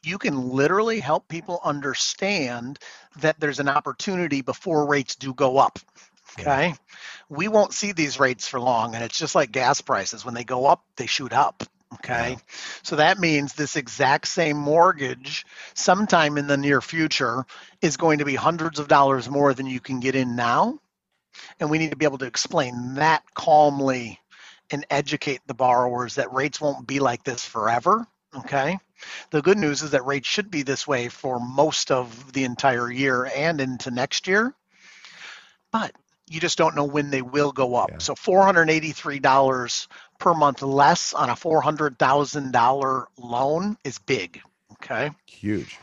you 0.03 0.19
can 0.19 0.51
literally 0.51 1.01
help 1.01 1.29
people 1.29 1.61
understand 1.65 2.79
that 3.21 3.41
there's 3.41 3.61
an 3.61 3.69
opportunity 3.69 4.43
before 4.43 4.87
rates 4.87 5.17
do 5.17 5.33
go 5.35 5.59
up. 5.59 5.79
Okay. 6.39 6.75
We 7.29 7.49
won't 7.49 7.73
see 7.73 7.93
these 7.93 8.21
rates 8.21 8.47
for 8.49 8.61
long. 8.61 8.95
And 8.95 9.05
it's 9.05 9.19
just 9.19 9.35
like 9.35 9.53
gas 9.53 9.81
prices. 9.81 10.25
When 10.25 10.35
they 10.35 10.45
go 10.45 10.67
up, 10.67 10.85
they 10.97 11.07
shoot 11.07 11.33
up. 11.33 11.63
Okay. 11.95 12.31
Yeah. 12.31 12.37
So 12.83 12.97
that 12.97 13.19
means 13.19 13.53
this 13.53 13.77
exact 13.77 14.29
same 14.29 14.57
mortgage 14.57 15.47
sometime 15.75 16.39
in 16.39 16.47
the 16.47 16.57
near 16.57 16.81
future 16.81 17.45
is 17.83 17.97
going 17.97 18.19
to 18.19 18.25
be 18.25 18.35
hundreds 18.35 18.79
of 18.79 18.89
dollars 18.89 19.29
more 19.29 19.55
than 19.55 19.67
you 19.67 19.81
can 19.81 20.01
get 20.01 20.15
in 20.15 20.37
now. 20.37 20.79
And 21.61 21.71
we 21.71 21.79
need 21.79 21.91
to 21.91 21.97
be 21.97 22.05
able 22.05 22.19
to 22.19 22.27
explain 22.27 22.95
that 22.95 23.23
calmly 23.35 24.21
and 24.71 24.87
educate 24.91 25.41
the 25.47 25.55
borrowers 25.55 26.15
that 26.17 26.33
rates 26.33 26.61
won't 26.61 26.87
be 26.87 27.01
like 27.01 27.25
this 27.25 27.45
forever. 27.45 28.07
Okay. 28.37 28.79
The 29.31 29.43
good 29.43 29.59
news 29.59 29.83
is 29.83 29.91
that 29.91 30.07
rates 30.07 30.29
should 30.29 30.51
be 30.51 30.63
this 30.63 30.87
way 30.87 31.09
for 31.09 31.39
most 31.39 31.91
of 31.91 32.33
the 32.33 32.45
entire 32.45 32.91
year 32.91 33.31
and 33.35 33.61
into 33.61 33.91
next 33.91 34.27
year. 34.27 34.55
But 35.71 35.93
you 36.29 36.41
just 36.41 36.57
don't 36.57 36.75
know 36.75 36.85
when 36.85 37.11
they 37.11 37.23
will 37.23 37.53
go 37.53 37.75
up. 37.75 37.91
Yeah. 37.91 37.99
So 37.99 38.15
$483 38.15 39.89
per 40.25 40.33
month 40.33 40.63
less 40.63 41.13
on 41.13 41.29
a 41.29 41.35
$400,000 41.35 43.07
loan 43.19 43.77
is 43.85 43.99
big. 43.99 44.41
Okay. 44.73 45.11
Huge. 45.27 45.77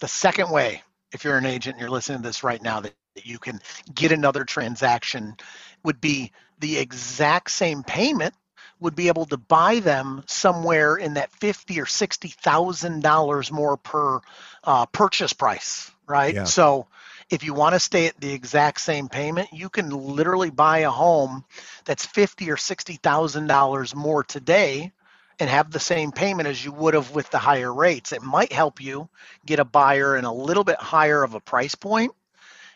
The 0.00 0.08
second 0.08 0.50
way, 0.50 0.82
if 1.12 1.24
you're 1.24 1.36
an 1.36 1.44
agent 1.44 1.74
and 1.74 1.80
you're 1.82 1.90
listening 1.90 2.22
to 2.22 2.28
this 2.28 2.42
right 2.42 2.62
now, 2.62 2.80
that, 2.80 2.94
you 3.22 3.38
can 3.38 3.60
get 3.94 4.10
another 4.10 4.42
transaction 4.44 5.36
would 5.84 6.00
be 6.00 6.32
the 6.60 6.78
exact 6.78 7.50
same 7.50 7.82
payment 7.82 8.32
would 8.80 8.96
be 8.96 9.08
able 9.08 9.26
to 9.26 9.36
buy 9.36 9.80
them 9.80 10.24
somewhere 10.26 10.96
in 10.96 11.12
that 11.14 11.30
fifty 11.30 11.78
or 11.78 11.84
sixty 11.84 12.28
thousand 12.28 13.02
dollars 13.02 13.52
more 13.52 13.76
per 13.76 14.20
uh, 14.64 14.86
purchase 14.86 15.34
price, 15.34 15.90
right? 16.06 16.34
Yeah. 16.34 16.44
So 16.44 16.86
if 17.32 17.42
you 17.44 17.54
want 17.54 17.74
to 17.74 17.80
stay 17.80 18.06
at 18.06 18.20
the 18.20 18.32
exact 18.32 18.80
same 18.80 19.08
payment, 19.08 19.48
you 19.52 19.70
can 19.70 19.90
literally 19.90 20.50
buy 20.50 20.80
a 20.80 20.90
home 20.90 21.44
that's 21.86 22.04
fifty 22.04 22.50
or 22.50 22.58
sixty 22.58 22.96
thousand 22.96 23.46
dollars 23.46 23.94
more 23.94 24.22
today 24.22 24.92
and 25.40 25.48
have 25.48 25.70
the 25.70 25.80
same 25.80 26.12
payment 26.12 26.46
as 26.46 26.62
you 26.62 26.72
would 26.72 26.94
have 26.94 27.12
with 27.12 27.30
the 27.30 27.38
higher 27.38 27.72
rates. 27.72 28.12
It 28.12 28.22
might 28.22 28.52
help 28.52 28.82
you 28.82 29.08
get 29.46 29.60
a 29.60 29.64
buyer 29.64 30.16
in 30.16 30.26
a 30.26 30.32
little 30.32 30.62
bit 30.62 30.76
higher 30.78 31.22
of 31.22 31.34
a 31.34 31.40
price 31.40 31.74
point 31.74 32.12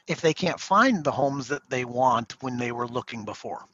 if 0.07 0.23
they 0.23 0.33
can't 0.35 0.59
find 0.59 1.05
the 1.05 1.13
homes 1.13 1.49
that 1.49 1.69
they 1.69 1.85
want 1.85 2.43
when 2.43 2.57
they 2.59 2.73
were 2.73 2.89
looking 2.89 3.27
before. 3.27 3.67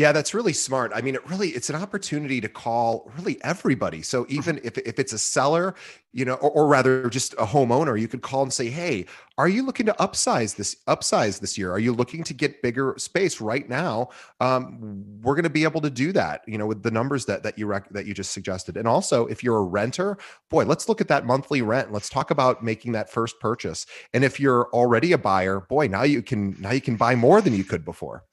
Yeah, 0.00 0.12
that's 0.12 0.32
really 0.32 0.54
smart. 0.54 0.92
I 0.94 1.02
mean, 1.02 1.14
it 1.14 1.28
really 1.28 1.50
it's 1.50 1.68
an 1.68 1.76
opportunity 1.76 2.40
to 2.40 2.48
call 2.48 3.12
really 3.18 3.36
everybody. 3.44 4.00
So 4.00 4.24
even 4.30 4.58
if, 4.64 4.78
if 4.78 4.98
it's 4.98 5.12
a 5.12 5.18
seller, 5.18 5.74
you 6.14 6.24
know, 6.24 6.36
or, 6.36 6.50
or 6.52 6.68
rather 6.68 7.10
just 7.10 7.34
a 7.34 7.44
homeowner, 7.44 8.00
you 8.00 8.08
could 8.08 8.22
call 8.22 8.42
and 8.42 8.50
say, 8.50 8.70
"Hey, 8.70 9.04
are 9.36 9.46
you 9.46 9.62
looking 9.62 9.84
to 9.84 9.92
upsize 10.00 10.56
this 10.56 10.74
upsize 10.88 11.40
this 11.40 11.58
year? 11.58 11.70
Are 11.70 11.78
you 11.78 11.92
looking 11.92 12.24
to 12.24 12.32
get 12.32 12.62
bigger 12.62 12.94
space 12.96 13.42
right 13.42 13.68
now? 13.68 14.08
Um, 14.40 15.04
we're 15.20 15.34
going 15.34 15.42
to 15.42 15.50
be 15.50 15.64
able 15.64 15.82
to 15.82 15.90
do 15.90 16.12
that, 16.12 16.44
you 16.46 16.56
know, 16.56 16.66
with 16.66 16.82
the 16.82 16.90
numbers 16.90 17.26
that 17.26 17.42
that 17.42 17.58
you 17.58 17.66
rec- 17.66 17.90
that 17.90 18.06
you 18.06 18.14
just 18.14 18.32
suggested. 18.32 18.78
And 18.78 18.88
also, 18.88 19.26
if 19.26 19.44
you're 19.44 19.58
a 19.58 19.64
renter, 19.64 20.16
boy, 20.48 20.64
let's 20.64 20.88
look 20.88 21.02
at 21.02 21.08
that 21.08 21.26
monthly 21.26 21.60
rent. 21.60 21.92
Let's 21.92 22.08
talk 22.08 22.30
about 22.30 22.64
making 22.64 22.92
that 22.92 23.10
first 23.10 23.38
purchase. 23.38 23.84
And 24.14 24.24
if 24.24 24.40
you're 24.40 24.70
already 24.72 25.12
a 25.12 25.18
buyer, 25.18 25.60
boy, 25.60 25.88
now 25.88 26.04
you 26.04 26.22
can 26.22 26.58
now 26.58 26.70
you 26.70 26.80
can 26.80 26.96
buy 26.96 27.14
more 27.16 27.42
than 27.42 27.52
you 27.52 27.64
could 27.64 27.84
before. 27.84 28.24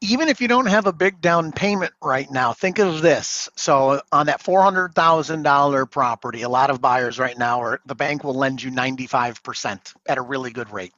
Even 0.00 0.28
if 0.28 0.40
you 0.40 0.48
don't 0.48 0.66
have 0.66 0.86
a 0.86 0.92
big 0.92 1.20
down 1.20 1.52
payment 1.52 1.92
right 2.02 2.30
now, 2.30 2.52
think 2.52 2.78
of 2.78 3.02
this. 3.02 3.48
So 3.56 4.00
on 4.12 4.26
that 4.26 4.42
four 4.42 4.62
hundred 4.62 4.94
thousand 4.94 5.42
dollar 5.42 5.86
property, 5.86 6.42
a 6.42 6.48
lot 6.48 6.70
of 6.70 6.80
buyers 6.80 7.18
right 7.18 7.36
now 7.36 7.60
are 7.62 7.80
the 7.86 7.94
bank 7.94 8.24
will 8.24 8.34
lend 8.34 8.62
you 8.62 8.70
ninety 8.70 9.06
five 9.06 9.42
percent 9.42 9.92
at 10.08 10.18
a 10.18 10.22
really 10.22 10.50
good 10.50 10.70
rate. 10.72 10.92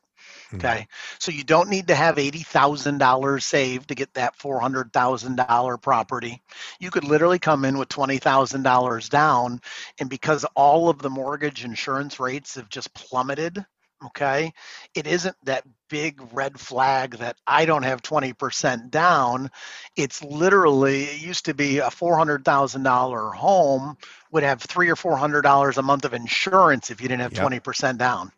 Mhm. 0.52 0.64
Okay, 0.64 0.87
so 1.18 1.32
you 1.32 1.44
don't 1.44 1.71
need 1.71 1.88
to 1.88 1.94
have 1.94 2.18
eighty 2.18 2.42
thousand 2.42 2.99
dollars 2.99 3.44
saved 3.44 3.88
to 3.88 3.94
get 3.94 4.14
that 4.14 4.37
four 4.37 4.61
hundred 4.61 4.92
thousand 4.92 5.37
dollar 5.37 5.76
property. 5.76 6.42
You 6.78 6.90
could 6.90 7.04
literally 7.04 7.38
come 7.38 7.64
in 7.64 7.78
with 7.78 7.88
twenty 7.88 8.18
thousand 8.18 8.62
dollars 8.62 9.09
down, 9.09 9.61
and 9.99 10.09
because 10.11 10.44
all 10.54 10.88
of 10.88 10.99
the 10.99 11.11
mortgage 11.11 11.64
insurance 11.64 12.21
rates 12.21 12.54
have 12.56 12.68
just 12.68 12.94
plummeted, 12.94 13.64
okay, 14.06 14.52
it 14.94 15.06
isn't 15.06 15.37
that 15.44 15.64
big 15.88 16.21
red 16.32 16.59
flag 16.59 17.18
that 17.18 17.37
I 17.47 17.64
don't 17.66 17.82
have 17.85 18.02
20% 18.02 18.90
down. 18.90 19.50
It's 19.97 20.23
literally, 20.23 21.04
it 21.04 21.21
used 21.21 21.47
to 21.47 21.54
be 21.54 21.78
a 21.78 21.90
$400,000 21.90 23.35
home 23.35 23.97
would 24.30 24.42
have 24.42 24.62
three 24.62 24.90
or 24.90 24.97
$400 24.97 25.76
a 25.76 25.82
month 25.82 26.04
of 26.04 26.14
insurance 26.14 26.90
if 26.90 27.00
you 27.00 27.09
didn't 27.09 27.23
have 27.23 27.32
Yep. 27.32 27.42
20% 27.42 27.99
down. 27.99 28.32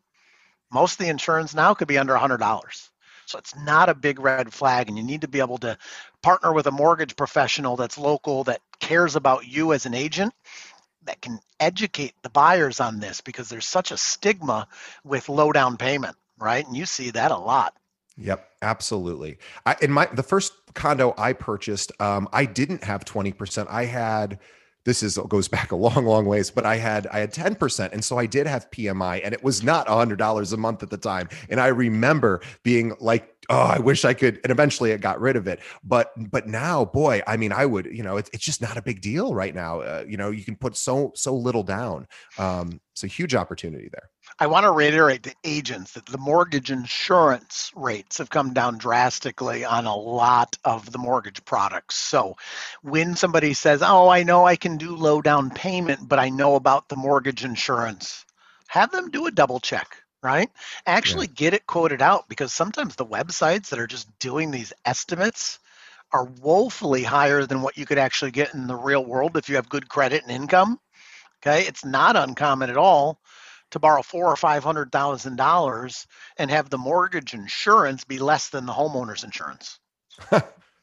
Most 0.71 0.94
of 0.94 0.99
the 0.99 1.11
insurance 1.11 1.54
now 1.54 1.75
could 1.75 1.88
be 1.88 1.99
under 1.99 2.14
$100. 2.14 2.90
So 3.26 3.38
it's 3.38 3.56
not 3.56 3.88
a 3.88 3.94
big 3.94 4.21
red 4.21 4.52
flag, 4.52 4.88
and 4.88 4.99
you 4.99 5.04
need 5.04 5.23
to 5.23 5.28
be 5.28 5.40
able 5.40 5.59
to 5.59 5.78
partner 6.23 6.52
with 6.52 6.66
a 6.66 6.71
mortgage 6.71 7.16
professional 7.16 7.76
that's 7.76 7.97
local 7.97 8.44
that 8.44 8.61
cares 8.80 9.16
about 9.16 9.47
you 9.47 9.73
as 9.73 9.87
an 9.87 9.94
agent 9.94 10.35
that 11.04 11.20
can 11.20 11.38
educate 11.61 12.14
the 12.23 12.30
buyers 12.30 12.80
on 12.80 13.00
this 13.00 13.20
because 13.20 13.49
there's 13.49 13.66
such 13.66 13.90
a 13.90 13.96
stigma 13.96 14.68
with 15.04 15.28
low 15.28 15.52
down 15.52 15.76
payment, 15.76 16.16
right? 16.38 16.66
And 16.66 16.76
you 16.76 16.87
see 16.87 17.11
that 17.11 17.30
a 17.30 17.37
lot. 17.37 17.75
Yep, 18.16 18.49
absolutely. 18.62 19.38
I, 19.66 19.76
in 19.82 19.90
my 19.90 20.06
the 20.06 20.23
first 20.23 20.52
condo 20.75 21.14
I 21.18 21.32
purchased, 21.32 21.90
um, 22.00 22.28
I 22.32 22.44
didn't 22.44 22.84
have 22.84 23.04
twenty 23.04 23.32
percent. 23.32 23.68
I 23.70 23.87
had 23.87 24.38
this 24.84 25.02
is 25.02 25.18
goes 25.28 25.48
back 25.48 25.72
a 25.72 25.76
long, 25.76 26.04
long 26.04 26.26
ways, 26.26 26.50
but 26.50 26.66
I 26.66 26.76
had 26.76 27.06
I 27.08 27.18
had 27.18 27.32
ten 27.32 27.54
percent, 27.54 27.92
and 27.92 28.04
so 28.04 28.18
I 28.18 28.26
did 28.26 28.46
have 28.46 28.70
PMI, 28.70 29.20
and 29.24 29.34
it 29.34 29.42
was 29.42 29.62
not 29.62 29.88
a 29.88 29.94
hundred 29.94 30.18
dollars 30.18 30.52
a 30.52 30.56
month 30.56 30.82
at 30.82 30.90
the 30.90 30.96
time. 30.96 31.28
And 31.48 31.60
I 31.60 31.68
remember 31.68 32.40
being 32.62 32.94
like 33.00 33.30
oh 33.50 33.58
i 33.58 33.78
wish 33.78 34.04
i 34.04 34.14
could 34.14 34.40
and 34.42 34.50
eventually 34.50 34.90
it 34.90 35.00
got 35.00 35.20
rid 35.20 35.36
of 35.36 35.46
it 35.46 35.60
but 35.82 36.12
but 36.30 36.46
now 36.46 36.84
boy 36.84 37.20
i 37.26 37.36
mean 37.36 37.52
i 37.52 37.66
would 37.66 37.86
you 37.86 38.02
know 38.02 38.16
it, 38.16 38.28
it's 38.32 38.44
just 38.44 38.62
not 38.62 38.76
a 38.76 38.82
big 38.82 39.00
deal 39.00 39.34
right 39.34 39.54
now 39.54 39.80
uh, 39.80 40.04
you 40.08 40.16
know 40.16 40.30
you 40.30 40.44
can 40.44 40.56
put 40.56 40.76
so 40.76 41.12
so 41.14 41.34
little 41.34 41.62
down 41.62 42.06
um 42.38 42.80
a 43.02 43.06
huge 43.06 43.34
opportunity 43.34 43.90
there 43.92 44.08
I 44.40 44.48
want 44.48 44.64
to 44.64 44.72
reiterate 44.72 45.22
to 45.24 45.34
agents 45.44 45.92
that 45.92 46.06
the 46.06 46.18
mortgage 46.18 46.72
insurance 46.72 47.70
rates 47.76 48.18
have 48.18 48.30
come 48.30 48.52
down 48.52 48.78
drastically 48.78 49.64
on 49.64 49.86
a 49.86 49.94
lot 49.94 50.58
of 50.64 50.90
the 50.90 50.98
mortgage 50.98 51.44
products. 51.44 51.94
So 51.94 52.36
when 52.82 53.14
somebody 53.14 53.54
says, 53.54 53.80
Oh, 53.80 54.08
I 54.08 54.24
know 54.24 54.44
I 54.44 54.56
can 54.56 54.76
do 54.76 54.96
low 54.96 55.22
down 55.22 55.50
payment, 55.50 56.08
but 56.08 56.18
I 56.18 56.30
know 56.30 56.56
about 56.56 56.88
the 56.88 56.96
mortgage 56.96 57.44
insurance, 57.44 58.24
have 58.66 58.90
them 58.90 59.10
do 59.10 59.26
a 59.26 59.30
double 59.30 59.60
check, 59.60 59.98
right? 60.20 60.50
Actually 60.84 61.26
yeah. 61.26 61.34
get 61.36 61.54
it 61.54 61.66
quoted 61.66 62.02
out 62.02 62.28
because 62.28 62.52
sometimes 62.52 62.96
the 62.96 63.06
websites 63.06 63.68
that 63.68 63.78
are 63.78 63.86
just 63.86 64.18
doing 64.18 64.50
these 64.50 64.72
estimates 64.84 65.60
are 66.12 66.24
woefully 66.24 67.04
higher 67.04 67.46
than 67.46 67.62
what 67.62 67.78
you 67.78 67.86
could 67.86 67.98
actually 67.98 68.32
get 68.32 68.52
in 68.52 68.66
the 68.66 68.74
real 68.74 69.04
world 69.04 69.36
if 69.36 69.48
you 69.48 69.54
have 69.54 69.68
good 69.68 69.88
credit 69.88 70.22
and 70.22 70.32
income. 70.32 70.80
Okay, 71.40 71.66
it's 71.68 71.84
not 71.84 72.16
uncommon 72.16 72.68
at 72.70 72.76
all 72.76 73.20
to 73.75 73.81
borrow 73.81 74.02
four 74.02 74.26
or 74.26 74.37
five 74.37 74.64
hundred 74.64 74.90
thousand 74.93 75.37
dollars 75.37 76.07
and 76.38 76.50
have 76.50 76.71
the 76.71 76.78
mortgage 76.78 77.35
insurance 77.35 78.04
be 78.04 78.19
less 78.19 78.49
than 78.49 78.66
the 78.66 78.73
homeowner's 78.73 79.25
insurance. 79.25 79.78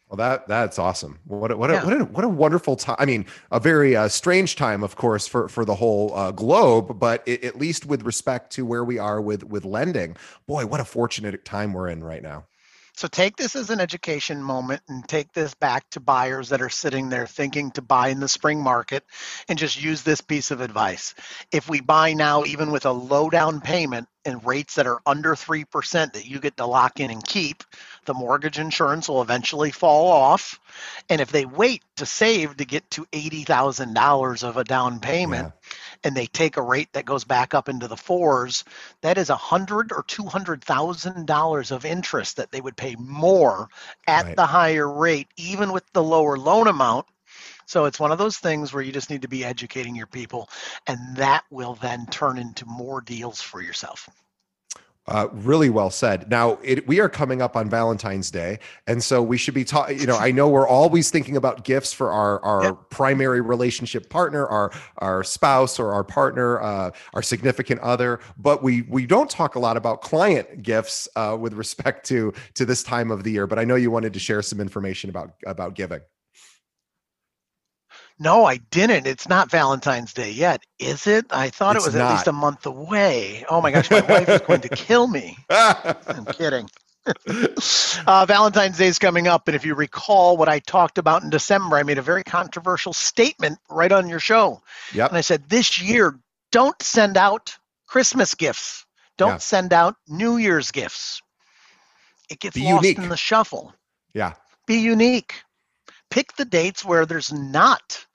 Well, 0.09 0.17
that 0.17 0.45
that's 0.45 0.77
awesome. 0.77 1.19
What 1.23 1.51
a, 1.51 1.55
what 1.55 1.71
a, 1.71 1.75
yeah. 1.75 1.85
what 1.85 2.01
a, 2.01 2.03
what 2.03 2.23
a 2.25 2.27
wonderful 2.27 2.75
time. 2.75 2.97
I 2.99 3.05
mean, 3.05 3.25
a 3.49 3.61
very 3.61 3.95
uh, 3.95 4.09
strange 4.09 4.57
time, 4.57 4.83
of 4.83 4.97
course, 4.97 5.25
for 5.25 5.47
for 5.47 5.63
the 5.63 5.75
whole 5.75 6.13
uh, 6.13 6.31
globe. 6.31 6.99
But 6.99 7.23
it, 7.25 7.45
at 7.45 7.57
least 7.57 7.85
with 7.85 8.03
respect 8.03 8.51
to 8.55 8.65
where 8.65 8.83
we 8.83 8.99
are 8.99 9.21
with 9.21 9.45
with 9.45 9.63
lending, 9.63 10.17
boy, 10.47 10.65
what 10.65 10.81
a 10.81 10.83
fortunate 10.83 11.45
time 11.45 11.71
we're 11.71 11.87
in 11.87 12.03
right 12.03 12.21
now. 12.21 12.43
So 13.01 13.07
take 13.07 13.35
this 13.35 13.55
as 13.55 13.71
an 13.71 13.79
education 13.79 14.43
moment 14.43 14.83
and 14.87 15.03
take 15.07 15.33
this 15.33 15.55
back 15.55 15.89
to 15.89 15.99
buyers 15.99 16.49
that 16.49 16.61
are 16.61 16.69
sitting 16.69 17.09
there 17.09 17.25
thinking 17.25 17.71
to 17.71 17.81
buy 17.81 18.09
in 18.09 18.19
the 18.19 18.27
spring 18.27 18.61
market 18.61 19.03
and 19.49 19.57
just 19.57 19.81
use 19.81 20.03
this 20.03 20.21
piece 20.21 20.51
of 20.51 20.61
advice. 20.61 21.15
If 21.51 21.67
we 21.67 21.81
buy 21.81 22.13
now, 22.13 22.45
even 22.45 22.69
with 22.69 22.85
a 22.85 22.91
low 22.91 23.31
down 23.31 23.59
payment 23.59 24.07
and 24.25 24.45
rates 24.45 24.75
that 24.75 24.87
are 24.87 25.01
under 25.05 25.35
3% 25.35 26.13
that 26.13 26.27
you 26.27 26.39
get 26.39 26.57
to 26.57 26.65
lock 26.65 26.99
in 26.99 27.11
and 27.11 27.23
keep, 27.25 27.63
the 28.05 28.13
mortgage 28.13 28.59
insurance 28.59 29.09
will 29.09 29.21
eventually 29.21 29.71
fall 29.71 30.07
off. 30.07 30.59
And 31.09 31.21
if 31.21 31.31
they 31.31 31.45
wait 31.45 31.83
to 31.97 32.05
save 32.05 32.57
to 32.57 32.65
get 32.65 32.89
to 32.91 33.05
$80,000 33.05 34.43
of 34.43 34.57
a 34.57 34.63
down 34.63 34.99
payment, 34.99 35.47
yeah 35.47 35.71
and 36.03 36.15
they 36.15 36.25
take 36.25 36.57
a 36.57 36.61
rate 36.61 36.91
that 36.93 37.05
goes 37.05 37.23
back 37.23 37.53
up 37.53 37.69
into 37.69 37.87
the 37.87 37.97
fours, 37.97 38.63
that 39.01 39.17
is 39.17 39.29
a 39.29 39.35
hundred 39.35 39.91
or 39.91 40.03
two 40.07 40.25
hundred 40.25 40.63
thousand 40.63 41.27
dollars 41.27 41.71
of 41.71 41.85
interest 41.85 42.37
that 42.37 42.51
they 42.51 42.61
would 42.61 42.75
pay 42.75 42.95
more 42.97 43.69
at 44.07 44.25
right. 44.25 44.35
the 44.35 44.45
higher 44.45 44.89
rate, 44.91 45.27
even 45.37 45.71
with 45.71 45.83
the 45.93 46.03
lower 46.03 46.37
loan 46.37 46.67
amount. 46.67 47.05
So 47.71 47.85
it's 47.85 48.01
one 48.01 48.11
of 48.11 48.17
those 48.17 48.37
things 48.37 48.73
where 48.73 48.83
you 48.83 48.91
just 48.91 49.09
need 49.09 49.21
to 49.21 49.29
be 49.29 49.45
educating 49.45 49.95
your 49.95 50.05
people, 50.05 50.49
and 50.87 50.99
that 51.15 51.45
will 51.51 51.75
then 51.75 52.05
turn 52.07 52.37
into 52.37 52.65
more 52.65 52.99
deals 52.99 53.39
for 53.39 53.61
yourself. 53.61 54.09
Uh, 55.07 55.29
really 55.31 55.69
well 55.69 55.89
said. 55.89 56.29
Now 56.29 56.59
it, 56.63 56.85
we 56.85 56.99
are 56.99 57.07
coming 57.07 57.41
up 57.41 57.55
on 57.55 57.69
Valentine's 57.69 58.29
Day, 58.29 58.59
and 58.87 59.01
so 59.01 59.23
we 59.23 59.37
should 59.37 59.53
be 59.53 59.63
talking. 59.63 59.97
You 59.97 60.05
know, 60.05 60.17
I 60.17 60.31
know 60.31 60.49
we're 60.49 60.67
always 60.67 61.11
thinking 61.11 61.37
about 61.37 61.63
gifts 61.63 61.93
for 61.93 62.11
our 62.11 62.43
our 62.43 62.63
yep. 62.65 62.89
primary 62.89 63.39
relationship 63.39 64.09
partner, 64.09 64.45
our 64.47 64.73
our 64.97 65.23
spouse 65.23 65.79
or 65.79 65.93
our 65.93 66.03
partner, 66.03 66.59
uh, 66.59 66.91
our 67.13 67.21
significant 67.21 67.79
other, 67.79 68.19
but 68.37 68.61
we 68.61 68.81
we 68.89 69.05
don't 69.05 69.29
talk 69.29 69.55
a 69.55 69.59
lot 69.59 69.77
about 69.77 70.01
client 70.01 70.61
gifts 70.61 71.07
uh, 71.15 71.37
with 71.39 71.53
respect 71.53 72.05
to 72.07 72.33
to 72.55 72.65
this 72.65 72.83
time 72.83 73.11
of 73.11 73.23
the 73.23 73.31
year. 73.31 73.47
But 73.47 73.59
I 73.59 73.63
know 73.63 73.75
you 73.75 73.91
wanted 73.91 74.11
to 74.11 74.19
share 74.19 74.41
some 74.41 74.59
information 74.59 75.09
about 75.09 75.35
about 75.45 75.73
giving. 75.73 76.01
No, 78.21 78.45
I 78.45 78.57
didn't. 78.57 79.07
It's 79.07 79.27
not 79.27 79.49
Valentine's 79.49 80.13
Day 80.13 80.29
yet, 80.29 80.61
is 80.77 81.07
it? 81.07 81.25
I 81.31 81.49
thought 81.49 81.75
it's 81.75 81.85
it 81.85 81.87
was 81.87 81.95
not. 81.95 82.11
at 82.11 82.13
least 82.13 82.27
a 82.27 82.31
month 82.31 82.67
away. 82.67 83.43
Oh 83.49 83.61
my 83.61 83.71
gosh, 83.71 83.89
my 83.89 84.01
wife 84.01 84.29
is 84.29 84.41
going 84.41 84.61
to 84.61 84.69
kill 84.69 85.07
me. 85.07 85.35
I'm 85.49 86.25
kidding. 86.25 86.69
uh, 88.05 88.25
Valentine's 88.27 88.77
Day 88.77 88.85
is 88.85 88.99
coming 88.99 89.27
up, 89.27 89.47
and 89.47 89.55
if 89.55 89.65
you 89.65 89.73
recall 89.73 90.37
what 90.37 90.49
I 90.49 90.59
talked 90.59 90.99
about 90.99 91.23
in 91.23 91.31
December, 91.31 91.77
I 91.77 91.81
made 91.81 91.97
a 91.97 92.03
very 92.03 92.23
controversial 92.23 92.93
statement 92.93 93.57
right 93.71 93.91
on 93.91 94.07
your 94.07 94.19
show. 94.19 94.61
Yep. 94.93 95.09
And 95.09 95.17
I 95.17 95.21
said, 95.21 95.49
this 95.49 95.81
year, 95.81 96.19
don't 96.51 96.79
send 96.79 97.17
out 97.17 97.57
Christmas 97.87 98.35
gifts. 98.35 98.85
Don't 99.17 99.29
yeah. 99.29 99.37
send 99.37 99.73
out 99.73 99.95
New 100.07 100.37
Year's 100.37 100.69
gifts. 100.69 101.23
It 102.29 102.39
gets 102.39 102.55
Be 102.55 102.71
lost 102.71 102.83
unique. 102.83 102.99
in 102.99 103.09
the 103.09 103.17
shuffle. 103.17 103.73
Yeah. 104.13 104.33
Be 104.67 104.75
unique. 104.75 105.41
Pick 106.11 106.35
the 106.35 106.45
dates 106.45 106.85
where 106.85 107.07
there's 107.07 107.33
not 107.33 108.05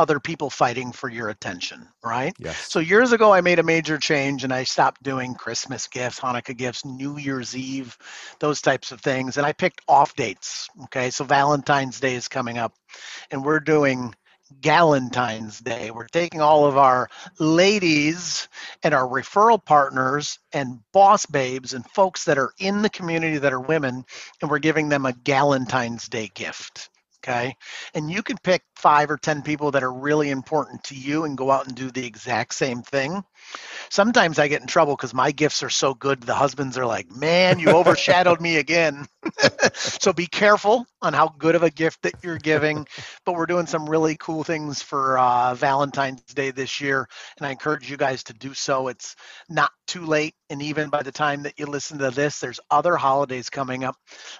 other 0.00 0.18
people 0.18 0.50
fighting 0.50 0.92
for 0.92 1.08
your 1.08 1.28
attention, 1.28 1.86
right? 2.02 2.34
Yes. 2.38 2.70
So 2.70 2.80
years 2.80 3.12
ago, 3.12 3.32
I 3.32 3.42
made 3.42 3.58
a 3.58 3.62
major 3.62 3.98
change 3.98 4.42
and 4.44 4.52
I 4.52 4.64
stopped 4.64 5.02
doing 5.02 5.34
Christmas 5.34 5.86
gifts, 5.86 6.18
Hanukkah 6.18 6.56
gifts, 6.56 6.84
New 6.84 7.18
Year's 7.18 7.54
Eve, 7.54 7.96
those 8.38 8.62
types 8.62 8.92
of 8.92 9.00
things. 9.00 9.36
And 9.36 9.46
I 9.46 9.52
picked 9.52 9.82
off 9.86 10.16
dates. 10.16 10.68
Okay. 10.84 11.10
So 11.10 11.24
Valentine's 11.24 12.00
Day 12.00 12.14
is 12.14 12.28
coming 12.28 12.58
up 12.58 12.72
and 13.30 13.44
we're 13.44 13.60
doing 13.60 14.14
Galentine's 14.60 15.60
Day. 15.60 15.90
We're 15.90 16.06
taking 16.06 16.40
all 16.40 16.66
of 16.66 16.76
our 16.76 17.08
ladies 17.38 18.48
and 18.82 18.94
our 18.94 19.06
referral 19.06 19.64
partners 19.64 20.38
and 20.52 20.80
boss 20.92 21.26
babes 21.26 21.72
and 21.72 21.88
folks 21.90 22.24
that 22.24 22.38
are 22.38 22.52
in 22.58 22.82
the 22.82 22.90
community 22.90 23.38
that 23.38 23.52
are 23.52 23.60
women, 23.60 24.04
and 24.42 24.50
we're 24.50 24.58
giving 24.58 24.88
them 24.88 25.06
a 25.06 25.12
Galentine's 25.12 26.08
Day 26.08 26.30
gift 26.34 26.90
okay? 27.22 27.54
And 27.94 28.10
you 28.10 28.22
can 28.22 28.38
pick 28.38 28.62
five 28.76 29.10
or 29.10 29.16
ten 29.18 29.42
people 29.42 29.72
that 29.72 29.82
are 29.82 29.92
really 29.92 30.30
important 30.30 30.84
to 30.84 30.94
you 30.94 31.24
and 31.24 31.36
go 31.36 31.50
out 31.50 31.66
and 31.66 31.76
do 31.76 31.90
the 31.90 32.06
exact 32.06 32.54
same 32.54 32.82
thing. 32.82 33.22
Sometimes 33.90 34.38
i 34.38 34.48
get 34.48 34.60
in 34.60 34.66
trouble 34.66 34.94
because 34.96 35.12
my 35.12 35.32
gifts 35.32 35.62
are 35.62 35.70
so 35.70 35.94
good 35.94 36.20
the 36.22 36.34
husbands 36.34 36.78
are 36.78 36.86
like 36.86 37.10
man 37.10 37.58
you 37.58 37.70
overshadowed 37.70 38.40
me 38.40 38.56
again. 38.56 39.06
So 39.74 40.12
be 40.12 40.26
careful 40.26 40.86
on 41.02 41.12
how 41.12 41.28
good 41.38 41.54
of 41.54 41.62
a 41.62 41.70
gift 41.70 42.02
that 42.02 42.14
you're 42.22 42.38
giving 42.38 42.86
but 43.24 43.34
we're 43.34 43.46
doing 43.46 43.66
some 43.66 43.88
really 43.88 44.16
cool 44.16 44.44
things 44.44 44.82
for 44.82 45.18
uh, 45.18 45.54
valentine's 45.54 46.22
day 46.22 46.50
this 46.50 46.80
year 46.80 47.08
and 47.36 47.46
i 47.46 47.50
encourage 47.50 47.90
you 47.90 47.96
guys 47.96 48.24
to 48.24 48.32
do 48.32 48.54
so. 48.54 48.88
It's 48.88 49.16
not 49.48 49.70
too 49.90 50.06
late 50.06 50.34
and 50.50 50.62
even 50.62 50.88
by 50.88 51.02
the 51.02 51.10
time 51.10 51.42
that 51.42 51.58
you 51.58 51.66
listen 51.66 51.98
to 51.98 52.10
this 52.12 52.38
there's 52.38 52.60
other 52.70 52.96
holidays 52.96 53.50
coming 53.50 53.82
up 53.82 53.96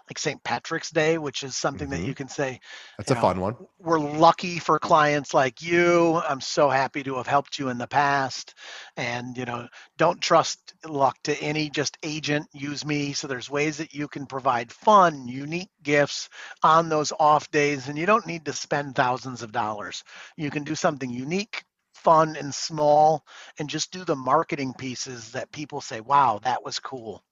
like 0.09 0.19
st 0.19 0.43
patrick's 0.45 0.91
day 0.91 1.19
which 1.19 1.43
is 1.43 1.57
something 1.57 1.89
mm-hmm. 1.89 2.03
that 2.03 2.07
you 2.07 2.15
can 2.15 2.29
say 2.29 2.61
that's 2.97 3.11
a 3.11 3.15
know, 3.15 3.21
fun 3.21 3.41
one. 3.41 3.57
we're 3.81 3.99
lucky 3.99 4.59
for 4.59 4.79
clients 4.79 5.35
like 5.35 5.63
you. 5.63 6.21
I'm 6.29 6.41
so 6.41 6.69
happy 6.69 7.03
to 7.03 7.17
have 7.17 7.27
helped 7.27 7.59
you 7.59 7.69
in 7.69 7.79
the 7.79 7.87
past. 7.87 8.55
And 8.97 9.37
you 9.37 9.45
know 9.45 9.69
don't 9.97 10.21
trust 10.21 10.75
luck 10.87 11.17
to 11.25 11.37
any 11.43 11.71
just 11.71 11.97
agent. 12.03 12.47
Use 12.53 12.85
me. 12.85 13.13
So 13.13 13.27
there's 13.27 13.51
ways 13.51 13.79
that 13.79 13.95
you 13.95 14.09
can 14.09 14.27
provide 14.27 14.73
fun 14.73 15.29
unique 15.29 15.71
gifts 15.83 16.29
on 16.63 16.89
those 16.89 17.13
off 17.19 17.51
days 17.51 17.89
and 17.89 17.99
you 17.99 18.07
don't 18.07 18.27
need 18.27 18.45
to 18.47 18.53
spend 18.53 18.95
thousands 18.95 19.43
of 19.43 19.53
dollars. 19.53 20.05
You 20.37 20.51
can 20.51 20.65
do 20.65 20.75
something 20.75 21.11
unique 21.11 21.65
fun 22.05 22.37
and 22.37 22.55
small 22.55 23.25
and 23.59 23.71
just 23.71 23.93
do 23.93 24.05
the 24.05 24.17
marketing 24.17 24.75
pieces 24.79 25.33
that 25.33 25.53
people 25.53 25.81
say, 25.81 26.01
wow, 26.01 26.41
that 26.45 26.65
was 26.65 26.79
cool. 26.81 27.23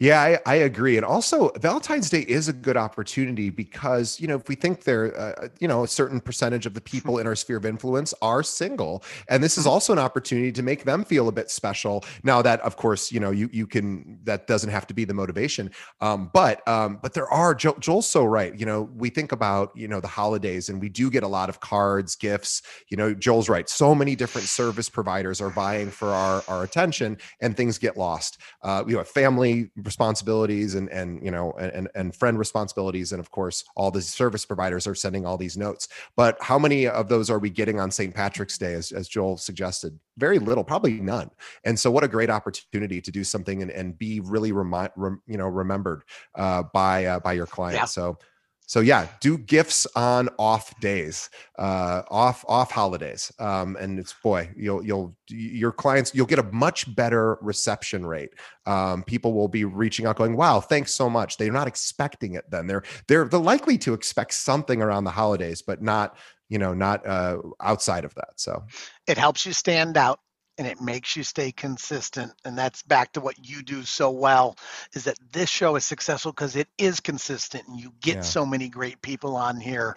Yeah, 0.00 0.22
I, 0.22 0.38
I, 0.46 0.54
agree. 0.56 0.96
And 0.96 1.04
also, 1.04 1.50
Valentine's 1.58 2.08
Day 2.08 2.20
is 2.20 2.46
a 2.46 2.52
good 2.52 2.76
opportunity 2.76 3.50
because, 3.50 4.20
you 4.20 4.28
know, 4.28 4.36
if 4.36 4.48
we 4.48 4.54
think 4.54 4.84
there, 4.84 5.18
uh, 5.18 5.48
you 5.58 5.66
know, 5.66 5.82
a 5.82 5.88
certain 5.88 6.20
percentage 6.20 6.66
of 6.66 6.74
the 6.74 6.80
people 6.80 7.18
in 7.18 7.26
our 7.26 7.34
sphere 7.34 7.56
of 7.56 7.66
influence 7.66 8.14
are 8.22 8.44
single. 8.44 9.02
And 9.28 9.42
this 9.42 9.58
is 9.58 9.64
mm-hmm. 9.64 9.72
also 9.72 9.92
an 9.92 9.98
opportunity 9.98 10.52
to 10.52 10.62
make 10.62 10.84
them 10.84 11.04
feel 11.04 11.26
a 11.26 11.32
bit 11.32 11.50
special. 11.50 12.04
Now, 12.22 12.42
that, 12.42 12.60
of 12.60 12.76
course, 12.76 13.10
you 13.10 13.18
know, 13.18 13.32
you, 13.32 13.50
you 13.52 13.66
can, 13.66 14.20
that 14.22 14.46
doesn't 14.46 14.70
have 14.70 14.86
to 14.86 14.94
be 14.94 15.04
the 15.04 15.14
motivation. 15.14 15.68
Um, 16.00 16.30
but, 16.32 16.66
um, 16.68 17.00
but 17.02 17.14
there 17.14 17.28
are, 17.28 17.52
Joel, 17.52 17.78
Joel's 17.80 18.06
so 18.06 18.24
right. 18.24 18.56
You 18.56 18.66
know, 18.66 18.82
we 18.94 19.10
think 19.10 19.32
about, 19.32 19.72
you 19.74 19.88
know, 19.88 19.98
the 19.98 20.06
holidays 20.06 20.68
and 20.68 20.80
we 20.80 20.88
do 20.88 21.10
get 21.10 21.24
a 21.24 21.28
lot 21.28 21.48
of 21.48 21.58
cards, 21.58 22.14
gifts. 22.14 22.62
You 22.88 22.96
know, 22.96 23.14
Joel's 23.14 23.48
right. 23.48 23.68
So 23.68 23.96
many 23.96 24.14
different 24.14 24.46
service 24.46 24.88
providers 24.88 25.40
are 25.40 25.50
vying 25.50 25.90
for 25.90 26.10
our, 26.10 26.44
our 26.46 26.62
attention 26.62 27.18
and 27.40 27.56
things 27.56 27.78
get 27.78 27.96
lost. 27.96 28.38
Uh, 28.62 28.84
you 28.86 28.96
know, 28.96 29.02
family 29.02 29.72
responsibilities 29.88 30.74
and 30.74 30.88
and 30.90 31.08
you 31.24 31.30
know 31.30 31.52
and 31.52 31.88
and 31.94 32.14
friend 32.14 32.38
responsibilities. 32.38 33.12
And 33.12 33.20
of 33.20 33.30
course 33.30 33.64
all 33.74 33.90
the 33.90 34.02
service 34.02 34.44
providers 34.44 34.86
are 34.86 34.94
sending 34.94 35.24
all 35.26 35.38
these 35.38 35.56
notes. 35.56 35.88
But 36.16 36.36
how 36.40 36.58
many 36.58 36.86
of 36.86 37.08
those 37.08 37.30
are 37.30 37.38
we 37.38 37.50
getting 37.50 37.80
on 37.80 37.90
st 37.90 38.14
patrick's 38.14 38.58
day 38.58 38.74
as, 38.74 38.92
as 38.92 39.08
joel 39.08 39.36
suggested? 39.36 39.98
Very 40.18 40.38
little 40.38 40.64
probably 40.64 41.00
none. 41.00 41.30
And 41.64 41.78
so 41.78 41.90
what 41.90 42.04
a 42.04 42.08
great 42.08 42.30
opportunity 42.30 43.00
to 43.00 43.10
do 43.10 43.24
something 43.24 43.62
and, 43.62 43.70
and 43.70 43.98
be 43.98 44.20
really 44.20 44.52
remi- 44.52 44.94
rem, 44.96 45.22
you 45.26 45.38
know 45.38 45.48
remembered 45.48 46.02
uh, 46.34 46.64
by 46.74 47.06
uh, 47.06 47.20
by 47.20 47.32
your 47.32 47.46
clients 47.46 47.78
yeah. 47.78 47.84
so 47.86 48.18
so 48.68 48.80
yeah 48.80 49.08
do 49.20 49.36
gifts 49.36 49.86
on 49.96 50.28
off 50.38 50.78
days 50.78 51.30
uh 51.58 52.02
off 52.10 52.44
off 52.46 52.70
holidays. 52.70 53.32
Um 53.40 53.76
and 53.80 53.98
it's 53.98 54.14
boy 54.22 54.48
you'll 54.56 54.84
you'll 54.84 55.16
your 55.28 55.72
clients 55.72 56.14
you'll 56.14 56.26
get 56.26 56.38
a 56.38 56.44
much 56.52 56.94
better 56.94 57.38
reception 57.40 58.06
rate. 58.06 58.30
Um 58.66 59.02
people 59.02 59.32
will 59.32 59.48
be 59.48 59.64
reaching 59.64 60.06
out 60.06 60.16
going 60.16 60.36
wow 60.36 60.60
thanks 60.60 60.94
so 60.94 61.10
much. 61.10 61.36
They're 61.36 61.50
not 61.50 61.66
expecting 61.66 62.34
it 62.34 62.48
then. 62.50 62.68
They're 62.68 62.84
they're 63.08 63.24
they're 63.24 63.40
likely 63.40 63.78
to 63.78 63.94
expect 63.94 64.34
something 64.34 64.80
around 64.80 65.02
the 65.02 65.10
holidays 65.10 65.62
but 65.62 65.82
not 65.82 66.16
you 66.48 66.58
know 66.58 66.74
not 66.74 67.04
uh 67.06 67.38
outside 67.60 68.04
of 68.04 68.14
that 68.14 68.34
so. 68.36 68.62
It 69.08 69.18
helps 69.18 69.44
you 69.46 69.52
stand 69.52 69.96
out 69.96 70.20
and 70.58 70.66
it 70.66 70.80
makes 70.80 71.16
you 71.16 71.22
stay 71.22 71.52
consistent 71.52 72.32
and 72.44 72.58
that's 72.58 72.82
back 72.82 73.12
to 73.12 73.20
what 73.20 73.36
you 73.48 73.62
do 73.62 73.82
so 73.84 74.10
well 74.10 74.56
is 74.92 75.04
that 75.04 75.18
this 75.32 75.48
show 75.48 75.76
is 75.76 75.84
successful 75.84 76.32
because 76.32 76.56
it 76.56 76.68
is 76.76 77.00
consistent 77.00 77.66
and 77.68 77.80
you 77.80 77.92
get 78.00 78.16
yeah. 78.16 78.22
so 78.22 78.44
many 78.44 78.68
great 78.68 79.00
people 79.00 79.36
on 79.36 79.60
here. 79.60 79.96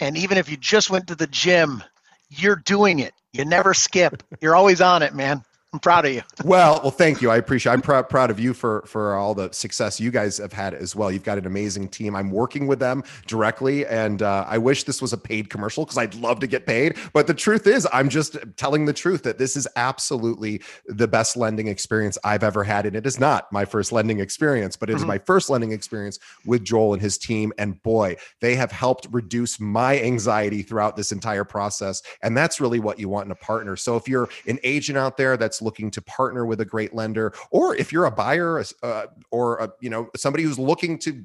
And 0.00 0.16
even 0.16 0.38
if 0.38 0.50
you 0.50 0.56
just 0.56 0.90
went 0.90 1.08
to 1.08 1.14
the 1.14 1.26
gym 1.26 1.82
you're 2.30 2.56
doing 2.56 2.98
it. 2.98 3.14
You 3.32 3.44
never 3.44 3.72
skip. 3.72 4.22
You're 4.40 4.54
always 4.54 4.80
on 4.80 5.02
it 5.02 5.14
man 5.14 5.44
I'm 5.74 5.80
proud 5.80 6.06
of 6.06 6.14
you. 6.14 6.22
well, 6.44 6.80
well, 6.82 6.90
thank 6.90 7.20
you. 7.20 7.30
I 7.30 7.36
appreciate. 7.36 7.72
I'm 7.72 7.82
proud 7.82 8.08
proud 8.08 8.30
of 8.30 8.40
you 8.40 8.54
for 8.54 8.82
for 8.86 9.14
all 9.14 9.34
the 9.34 9.52
success 9.52 10.00
you 10.00 10.10
guys 10.10 10.38
have 10.38 10.52
had 10.52 10.72
as 10.72 10.96
well. 10.96 11.12
You've 11.12 11.24
got 11.24 11.36
an 11.36 11.44
amazing 11.44 11.88
team. 11.88 12.16
I'm 12.16 12.30
working 12.30 12.66
with 12.66 12.78
them 12.78 13.04
directly, 13.26 13.84
and 13.84 14.22
uh, 14.22 14.46
I 14.48 14.56
wish 14.56 14.84
this 14.84 15.02
was 15.02 15.12
a 15.12 15.18
paid 15.18 15.50
commercial 15.50 15.84
because 15.84 15.98
I'd 15.98 16.14
love 16.14 16.40
to 16.40 16.46
get 16.46 16.64
paid. 16.64 16.96
But 17.12 17.26
the 17.26 17.34
truth 17.34 17.66
is, 17.66 17.86
I'm 17.92 18.08
just 18.08 18.38
telling 18.56 18.86
the 18.86 18.94
truth 18.94 19.24
that 19.24 19.36
this 19.36 19.58
is 19.58 19.68
absolutely 19.76 20.62
the 20.86 21.06
best 21.06 21.36
lending 21.36 21.68
experience 21.68 22.16
I've 22.24 22.42
ever 22.42 22.64
had, 22.64 22.86
and 22.86 22.96
it 22.96 23.06
is 23.06 23.20
not 23.20 23.52
my 23.52 23.66
first 23.66 23.92
lending 23.92 24.20
experience, 24.20 24.74
but 24.74 24.88
it 24.88 24.94
is 24.94 25.02
mm-hmm. 25.02 25.08
my 25.08 25.18
first 25.18 25.50
lending 25.50 25.72
experience 25.72 26.18
with 26.46 26.64
Joel 26.64 26.94
and 26.94 27.02
his 27.02 27.18
team. 27.18 27.52
And 27.58 27.82
boy, 27.82 28.16
they 28.40 28.54
have 28.54 28.72
helped 28.72 29.06
reduce 29.10 29.60
my 29.60 30.00
anxiety 30.00 30.62
throughout 30.62 30.96
this 30.96 31.12
entire 31.12 31.44
process, 31.44 32.02
and 32.22 32.34
that's 32.34 32.58
really 32.58 32.80
what 32.80 32.98
you 32.98 33.10
want 33.10 33.26
in 33.26 33.32
a 33.32 33.36
partner. 33.36 33.76
So 33.76 33.96
if 33.96 34.08
you're 34.08 34.30
an 34.46 34.58
agent 34.64 34.96
out 34.96 35.18
there 35.18 35.36
that's 35.36 35.57
that's 35.58 35.62
looking 35.62 35.90
to 35.90 36.02
partner 36.02 36.46
with 36.46 36.60
a 36.60 36.64
great 36.64 36.94
lender, 36.94 37.32
or 37.50 37.74
if 37.76 37.92
you're 37.92 38.06
a 38.06 38.10
buyer 38.10 38.62
uh, 38.82 39.06
or 39.30 39.58
a, 39.58 39.72
you 39.80 39.90
know 39.90 40.08
somebody 40.16 40.44
who's 40.44 40.58
looking 40.58 40.98
to 40.98 41.22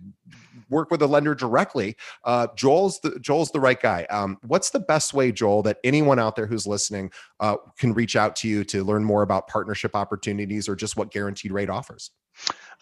work 0.70 0.90
with 0.90 1.02
a 1.02 1.08
lender 1.08 1.36
directly, 1.36 1.96
uh, 2.24 2.48
Joel's 2.56 3.00
the 3.02 3.20
Joel's 3.20 3.52
the 3.52 3.60
right 3.60 3.80
guy. 3.80 4.06
Um, 4.10 4.38
what's 4.48 4.72
the 4.72 4.80
best 4.80 5.14
way, 5.14 5.32
Joel, 5.32 5.64
that 5.64 5.78
anyone 5.84 6.20
out 6.20 6.36
there 6.36 6.48
who's 6.48 6.66
listening 6.66 7.12
uh, 7.40 7.58
can 7.78 7.94
reach 7.94 8.16
out 8.16 8.36
to 8.38 8.48
you 8.48 8.64
to 8.66 8.84
learn 8.84 9.04
more 9.04 9.22
about 9.22 9.48
partnership 9.48 9.96
opportunities 9.96 10.68
or 10.68 10.76
just 10.76 10.98
what 10.98 11.12
Guaranteed 11.12 11.52
Rate 11.52 11.70
offers? 11.70 12.12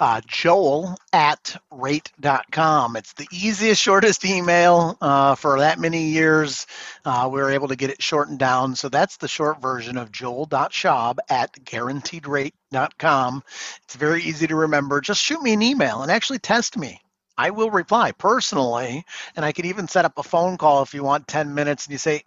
Uh, 0.01 0.19
joel 0.25 0.97
at 1.13 1.61
rate.com. 1.69 2.95
It's 2.95 3.13
the 3.13 3.27
easiest, 3.31 3.79
shortest 3.79 4.25
email 4.25 4.97
uh, 4.99 5.35
for 5.35 5.59
that 5.59 5.79
many 5.79 6.05
years. 6.05 6.65
Uh, 7.05 7.29
we 7.31 7.39
were 7.39 7.51
able 7.51 7.67
to 7.67 7.75
get 7.75 7.91
it 7.91 8.01
shortened 8.01 8.39
down. 8.39 8.75
So 8.75 8.89
that's 8.89 9.17
the 9.17 9.27
short 9.27 9.61
version 9.61 9.97
of 9.97 10.11
joel.schaub 10.11 11.17
at 11.29 11.53
guaranteedrate.com. 11.63 13.43
It's 13.83 13.95
very 13.95 14.23
easy 14.23 14.47
to 14.47 14.55
remember. 14.55 15.01
Just 15.01 15.21
shoot 15.21 15.41
me 15.41 15.53
an 15.53 15.61
email 15.61 16.01
and 16.01 16.11
actually 16.11 16.39
test 16.39 16.77
me. 16.77 16.99
I 17.37 17.51
will 17.51 17.69
reply 17.71 18.11
personally, 18.11 19.05
and 19.35 19.45
I 19.45 19.51
can 19.51 19.65
even 19.65 19.87
set 19.87 20.05
up 20.05 20.17
a 20.17 20.23
phone 20.23 20.57
call 20.57 20.81
if 20.81 20.93
you 20.93 21.03
want 21.03 21.27
10 21.27 21.53
minutes 21.53 21.85
and 21.85 21.91
you 21.91 21.97
say, 21.97 22.23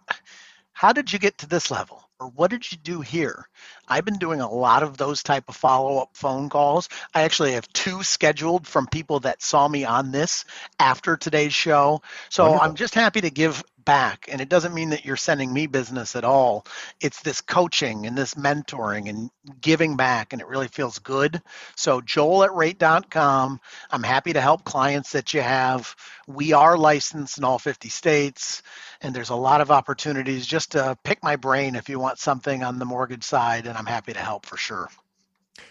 How 0.71 0.93
did 0.93 1.11
you 1.11 1.19
get 1.19 1.37
to 1.39 1.47
this 1.47 1.69
level? 1.69 2.04
Or 2.19 2.27
what 2.27 2.49
did 2.51 2.71
you 2.71 2.77
do 2.77 3.01
here? 3.01 3.47
I've 3.87 4.05
been 4.05 4.17
doing 4.17 4.41
a 4.41 4.49
lot 4.51 4.83
of 4.83 4.97
those 4.97 5.23
type 5.23 5.45
of 5.47 5.55
follow-up 5.55 6.09
phone 6.13 6.49
calls. 6.49 6.89
I 7.13 7.23
actually 7.23 7.53
have 7.53 7.67
two 7.73 8.03
scheduled 8.03 8.67
from 8.67 8.87
people 8.87 9.19
that 9.21 9.41
saw 9.41 9.67
me 9.67 9.85
on 9.85 10.11
this 10.11 10.45
after 10.79 11.17
today's 11.17 11.53
show. 11.53 12.01
So 12.29 12.43
Wonderful. 12.43 12.65
i'm 12.69 12.75
just 12.75 12.95
happy 12.95 13.21
to 13.21 13.29
give 13.29 13.63
back. 13.85 14.27
And 14.31 14.41
it 14.41 14.49
doesn't 14.49 14.73
mean 14.73 14.89
that 14.89 15.05
you're 15.05 15.15
sending 15.15 15.53
me 15.53 15.67
business 15.67 16.15
at 16.15 16.23
all. 16.23 16.65
It's 16.99 17.21
this 17.21 17.41
coaching 17.41 18.05
and 18.05 18.17
this 18.17 18.33
mentoring 18.33 19.09
and 19.09 19.29
giving 19.61 19.95
back 19.95 20.33
and 20.33 20.41
it 20.41 20.47
really 20.47 20.67
feels 20.67 20.99
good. 20.99 21.41
So 21.75 22.01
joel 22.01 22.43
at 22.43 22.53
rate.com 22.53 23.59
i'm 23.91 24.03
happy 24.03 24.33
to 24.33 24.41
help 24.41 24.63
clients 24.63 25.11
that 25.11 25.33
you 25.33 25.41
have. 25.41 25.95
We 26.27 26.53
are 26.53 26.77
licensed 26.77 27.37
in 27.37 27.43
all 27.43 27.59
50 27.59 27.89
states 27.89 28.63
and 29.01 29.15
there's 29.15 29.29
a 29.29 29.35
lot 29.35 29.61
of 29.61 29.71
opportunities. 29.71 30.47
Just 30.47 30.71
to 30.71 30.97
pick 31.03 31.23
my 31.23 31.35
brain 31.35 31.75
if 31.75 31.89
you 31.89 31.99
want 31.99 32.19
something 32.19 32.63
on 32.63 32.79
the 32.79 32.85
mortgage 32.85 33.23
side 33.23 33.67
and 33.67 33.77
i'm 33.77 33.85
happy 33.85 34.13
to 34.13 34.19
help 34.19 34.45
for 34.45 34.57
sure 34.57 34.89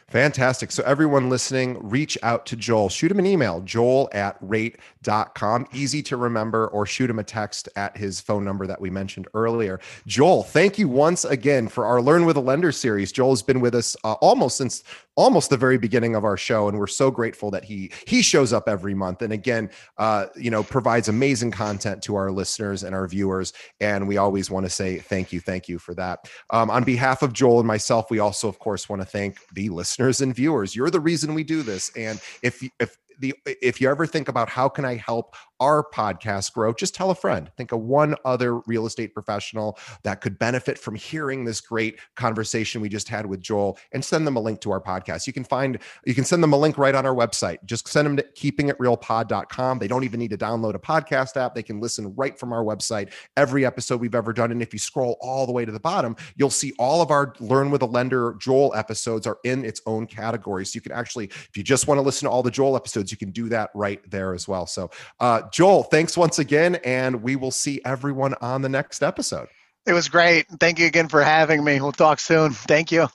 Fantastic. 0.09 0.71
So, 0.71 0.83
everyone 0.85 1.31
listening, 1.31 1.79
reach 1.89 2.17
out 2.23 2.47
to 2.47 2.57
Joel. 2.57 2.89
Shoot 2.89 3.11
him 3.11 3.19
an 3.19 3.27
email, 3.27 3.61
joel 3.63 4.09
at 4.13 4.37
rate.com. 4.41 5.67
Easy 5.73 6.03
to 6.03 6.17
remember, 6.17 6.69
or 6.69 6.87
shoot 6.87 7.11
him 7.11 7.19
a 7.19 7.25
text 7.25 7.69
at 7.77 7.97
his 7.97 8.21
phone 8.21 8.45
number 8.45 8.67
that 8.67 8.81
we 8.81 8.91
mentioned 8.91 9.27
earlier. 9.35 9.81
Joel, 10.07 10.43
thank 10.43 10.79
you 10.79 10.89
once 10.89 11.25
again 11.25 11.69
for 11.69 11.87
our 11.87 12.01
Learn 12.01 12.27
with 12.27 12.37
a 12.37 12.41
Lender 12.41 12.71
series. 12.71 13.13
Joel 13.13 13.31
has 13.31 13.43
been 13.43 13.61
with 13.61 13.75
us 13.75 13.97
uh, 14.05 14.13
almost 14.15 14.57
since 14.59 14.85
almost 15.17 15.51
the 15.51 15.57
very 15.57 15.79
beginning 15.79 16.17
of 16.17 16.25
our 16.25 16.37
show 16.37 16.69
and 16.69 16.79
we're 16.79 16.87
so 16.87 17.11
grateful 17.11 17.51
that 17.51 17.65
he 17.65 17.91
he 18.07 18.23
shows 18.23 18.53
up 18.53 18.69
every 18.69 18.95
month 18.95 19.23
and 19.23 19.33
again 19.33 19.71
uh, 19.99 20.27
you 20.37 20.51
know 20.51 20.63
provides 20.63 21.09
amazing 21.09 21.51
content 21.51 22.03
to 22.03 22.17
our 22.17 22.31
listeners 22.31 22.83
and 22.83 22.95
our 22.95 23.07
viewers 23.07 23.53
and 23.81 24.07
we 24.07 24.17
always 24.17 24.51
want 24.51 24.67
to 24.67 24.71
say 24.71 24.99
thank 24.99 25.33
you 25.33 25.41
thank 25.41 25.69
you 25.69 25.79
for 25.79 25.95
that. 25.95 26.29
Um, 26.51 26.71
on 26.71 26.85
behalf 26.85 27.23
of 27.23 27.33
joel 27.33 27.61
and 27.61 27.67
myself 27.67 28.11
we 28.11 28.19
also 28.19 28.49
of 28.49 28.59
course 28.59 28.89
want 28.89 29.03
to 29.03 29.07
thank 29.07 29.39
the 29.55 29.69
listeners 29.69 30.21
and 30.21 30.35
viewers. 30.35 30.75
You're 30.75 30.91
the 30.91 31.01
reason 31.01 31.35
we 31.35 31.45
do 31.45 31.63
this 31.63 31.91
and 31.97 32.21
if 32.43 32.63
if 32.81 32.97
the 33.21 33.35
if 33.47 33.81
you 33.81 33.91
ever 33.91 34.07
think 34.07 34.29
about 34.29 34.49
how 34.49 34.69
can 34.69 34.85
I 34.85 34.97
help 34.97 35.35
our 35.61 35.85
podcast 35.95 36.53
grow, 36.53 36.73
just 36.73 36.95
tell 36.95 37.11
a 37.11 37.15
friend. 37.15 37.51
Think 37.57 37.73
of 37.73 37.81
one 37.81 38.17
other 38.25 38.59
real 38.61 38.87
estate 38.87 39.15
professional 39.15 39.79
that 40.03 40.21
could 40.21 40.39
benefit 40.39 40.79
from 40.79 40.95
hearing 40.95 41.45
this 41.45 41.61
great 41.61 41.99
conversation 42.17 42.81
we 42.81 42.89
just 42.89 43.09
had 43.09 43.25
with 43.25 43.41
Joel 43.41 43.79
and 43.93 44.05
send 44.05 44.27
them 44.27 44.37
a 44.37 44.41
link 44.41 44.61
to 44.61 44.71
our 44.73 44.81
podcast. 44.81 45.27
You 45.27 45.33
can 45.33 45.45
find, 45.45 45.79
you 46.05 46.15
can 46.15 46.25
send 46.25 46.43
them 46.43 46.53
a 46.53 46.59
link 46.59 46.77
right 46.77 46.95
on 46.95 47.07
our 47.07 47.15
website. 47.15 47.59
Just 47.65 47.89
send 47.89 48.07
them 48.07 48.17
to 48.17 48.23
keepingitrealpod.com. 48.37 49.79
They 49.79 49.89
don't 49.89 50.05
even 50.05 50.21
need 50.21 50.31
to 50.31 50.39
download 50.39 50.75
a 50.75 50.79
podcast 50.79 51.37
app. 51.37 51.55
They 51.55 51.63
can 51.63 51.81
listen 51.81 52.15
right 52.17 52.39
from 52.39 52.53
our 52.53 52.65
website, 52.65 53.13
every 53.37 53.65
episode 53.65 54.01
we've 54.01 54.15
ever 54.15 54.33
done. 54.33 54.51
And 54.51 54.61
if 54.61 54.73
you 54.73 54.79
scroll 54.79 55.17
all 55.21 55.47
the 55.47 55.53
way 55.53 55.65
to 55.65 55.73
the 55.73 55.81
bottom, 55.81 56.17
you'll 56.37 56.51
see 56.51 56.73
all 56.79 57.01
of 57.01 57.11
our 57.11 57.33
Learn 57.41 57.71
with 57.71 57.83
a 57.83 57.87
Lender 57.87 58.37
Joel 58.41 58.75
episodes 58.75 59.27
are 59.27 59.39
in 59.45 59.65
its 59.65 59.81
own 59.87 60.07
category. 60.07 60.67
So 60.67 60.77
you 60.77 60.81
can 60.81 60.93
actually, 60.93 61.27
if 61.27 61.57
you 61.57 61.63
just 61.63 61.87
want 61.87 61.99
to 61.99 62.03
listen 62.03 62.27
to 62.27 62.31
all 62.31 62.43
the 62.43 62.51
Joel 62.51 62.77
episodes, 63.05 63.11
you 63.13 63.19
can 63.19 63.33
do 63.33 63.49
that 63.51 63.71
right 63.75 64.01
there 64.11 64.35
as 64.35 64.49
well. 64.49 64.67
So, 64.67 64.91
uh, 65.21 65.43
Joel, 65.53 65.85
thanks 65.85 66.17
once 66.17 66.39
again, 66.39 66.77
and 66.85 67.23
we 67.23 67.37
will 67.37 67.51
see 67.51 67.81
everyone 67.85 68.35
on 68.41 68.63
the 68.63 68.69
next 68.69 69.03
episode. 69.03 69.49
It 69.87 69.93
was 69.93 70.09
great. 70.09 70.47
Thank 70.61 70.79
you 70.79 70.87
again 70.87 71.09
for 71.09 71.23
having 71.23 71.63
me. 71.63 71.81
We'll 71.81 71.93
talk 71.93 72.19
soon. 72.19 72.53
Thank 72.53 72.91
you. 72.91 73.09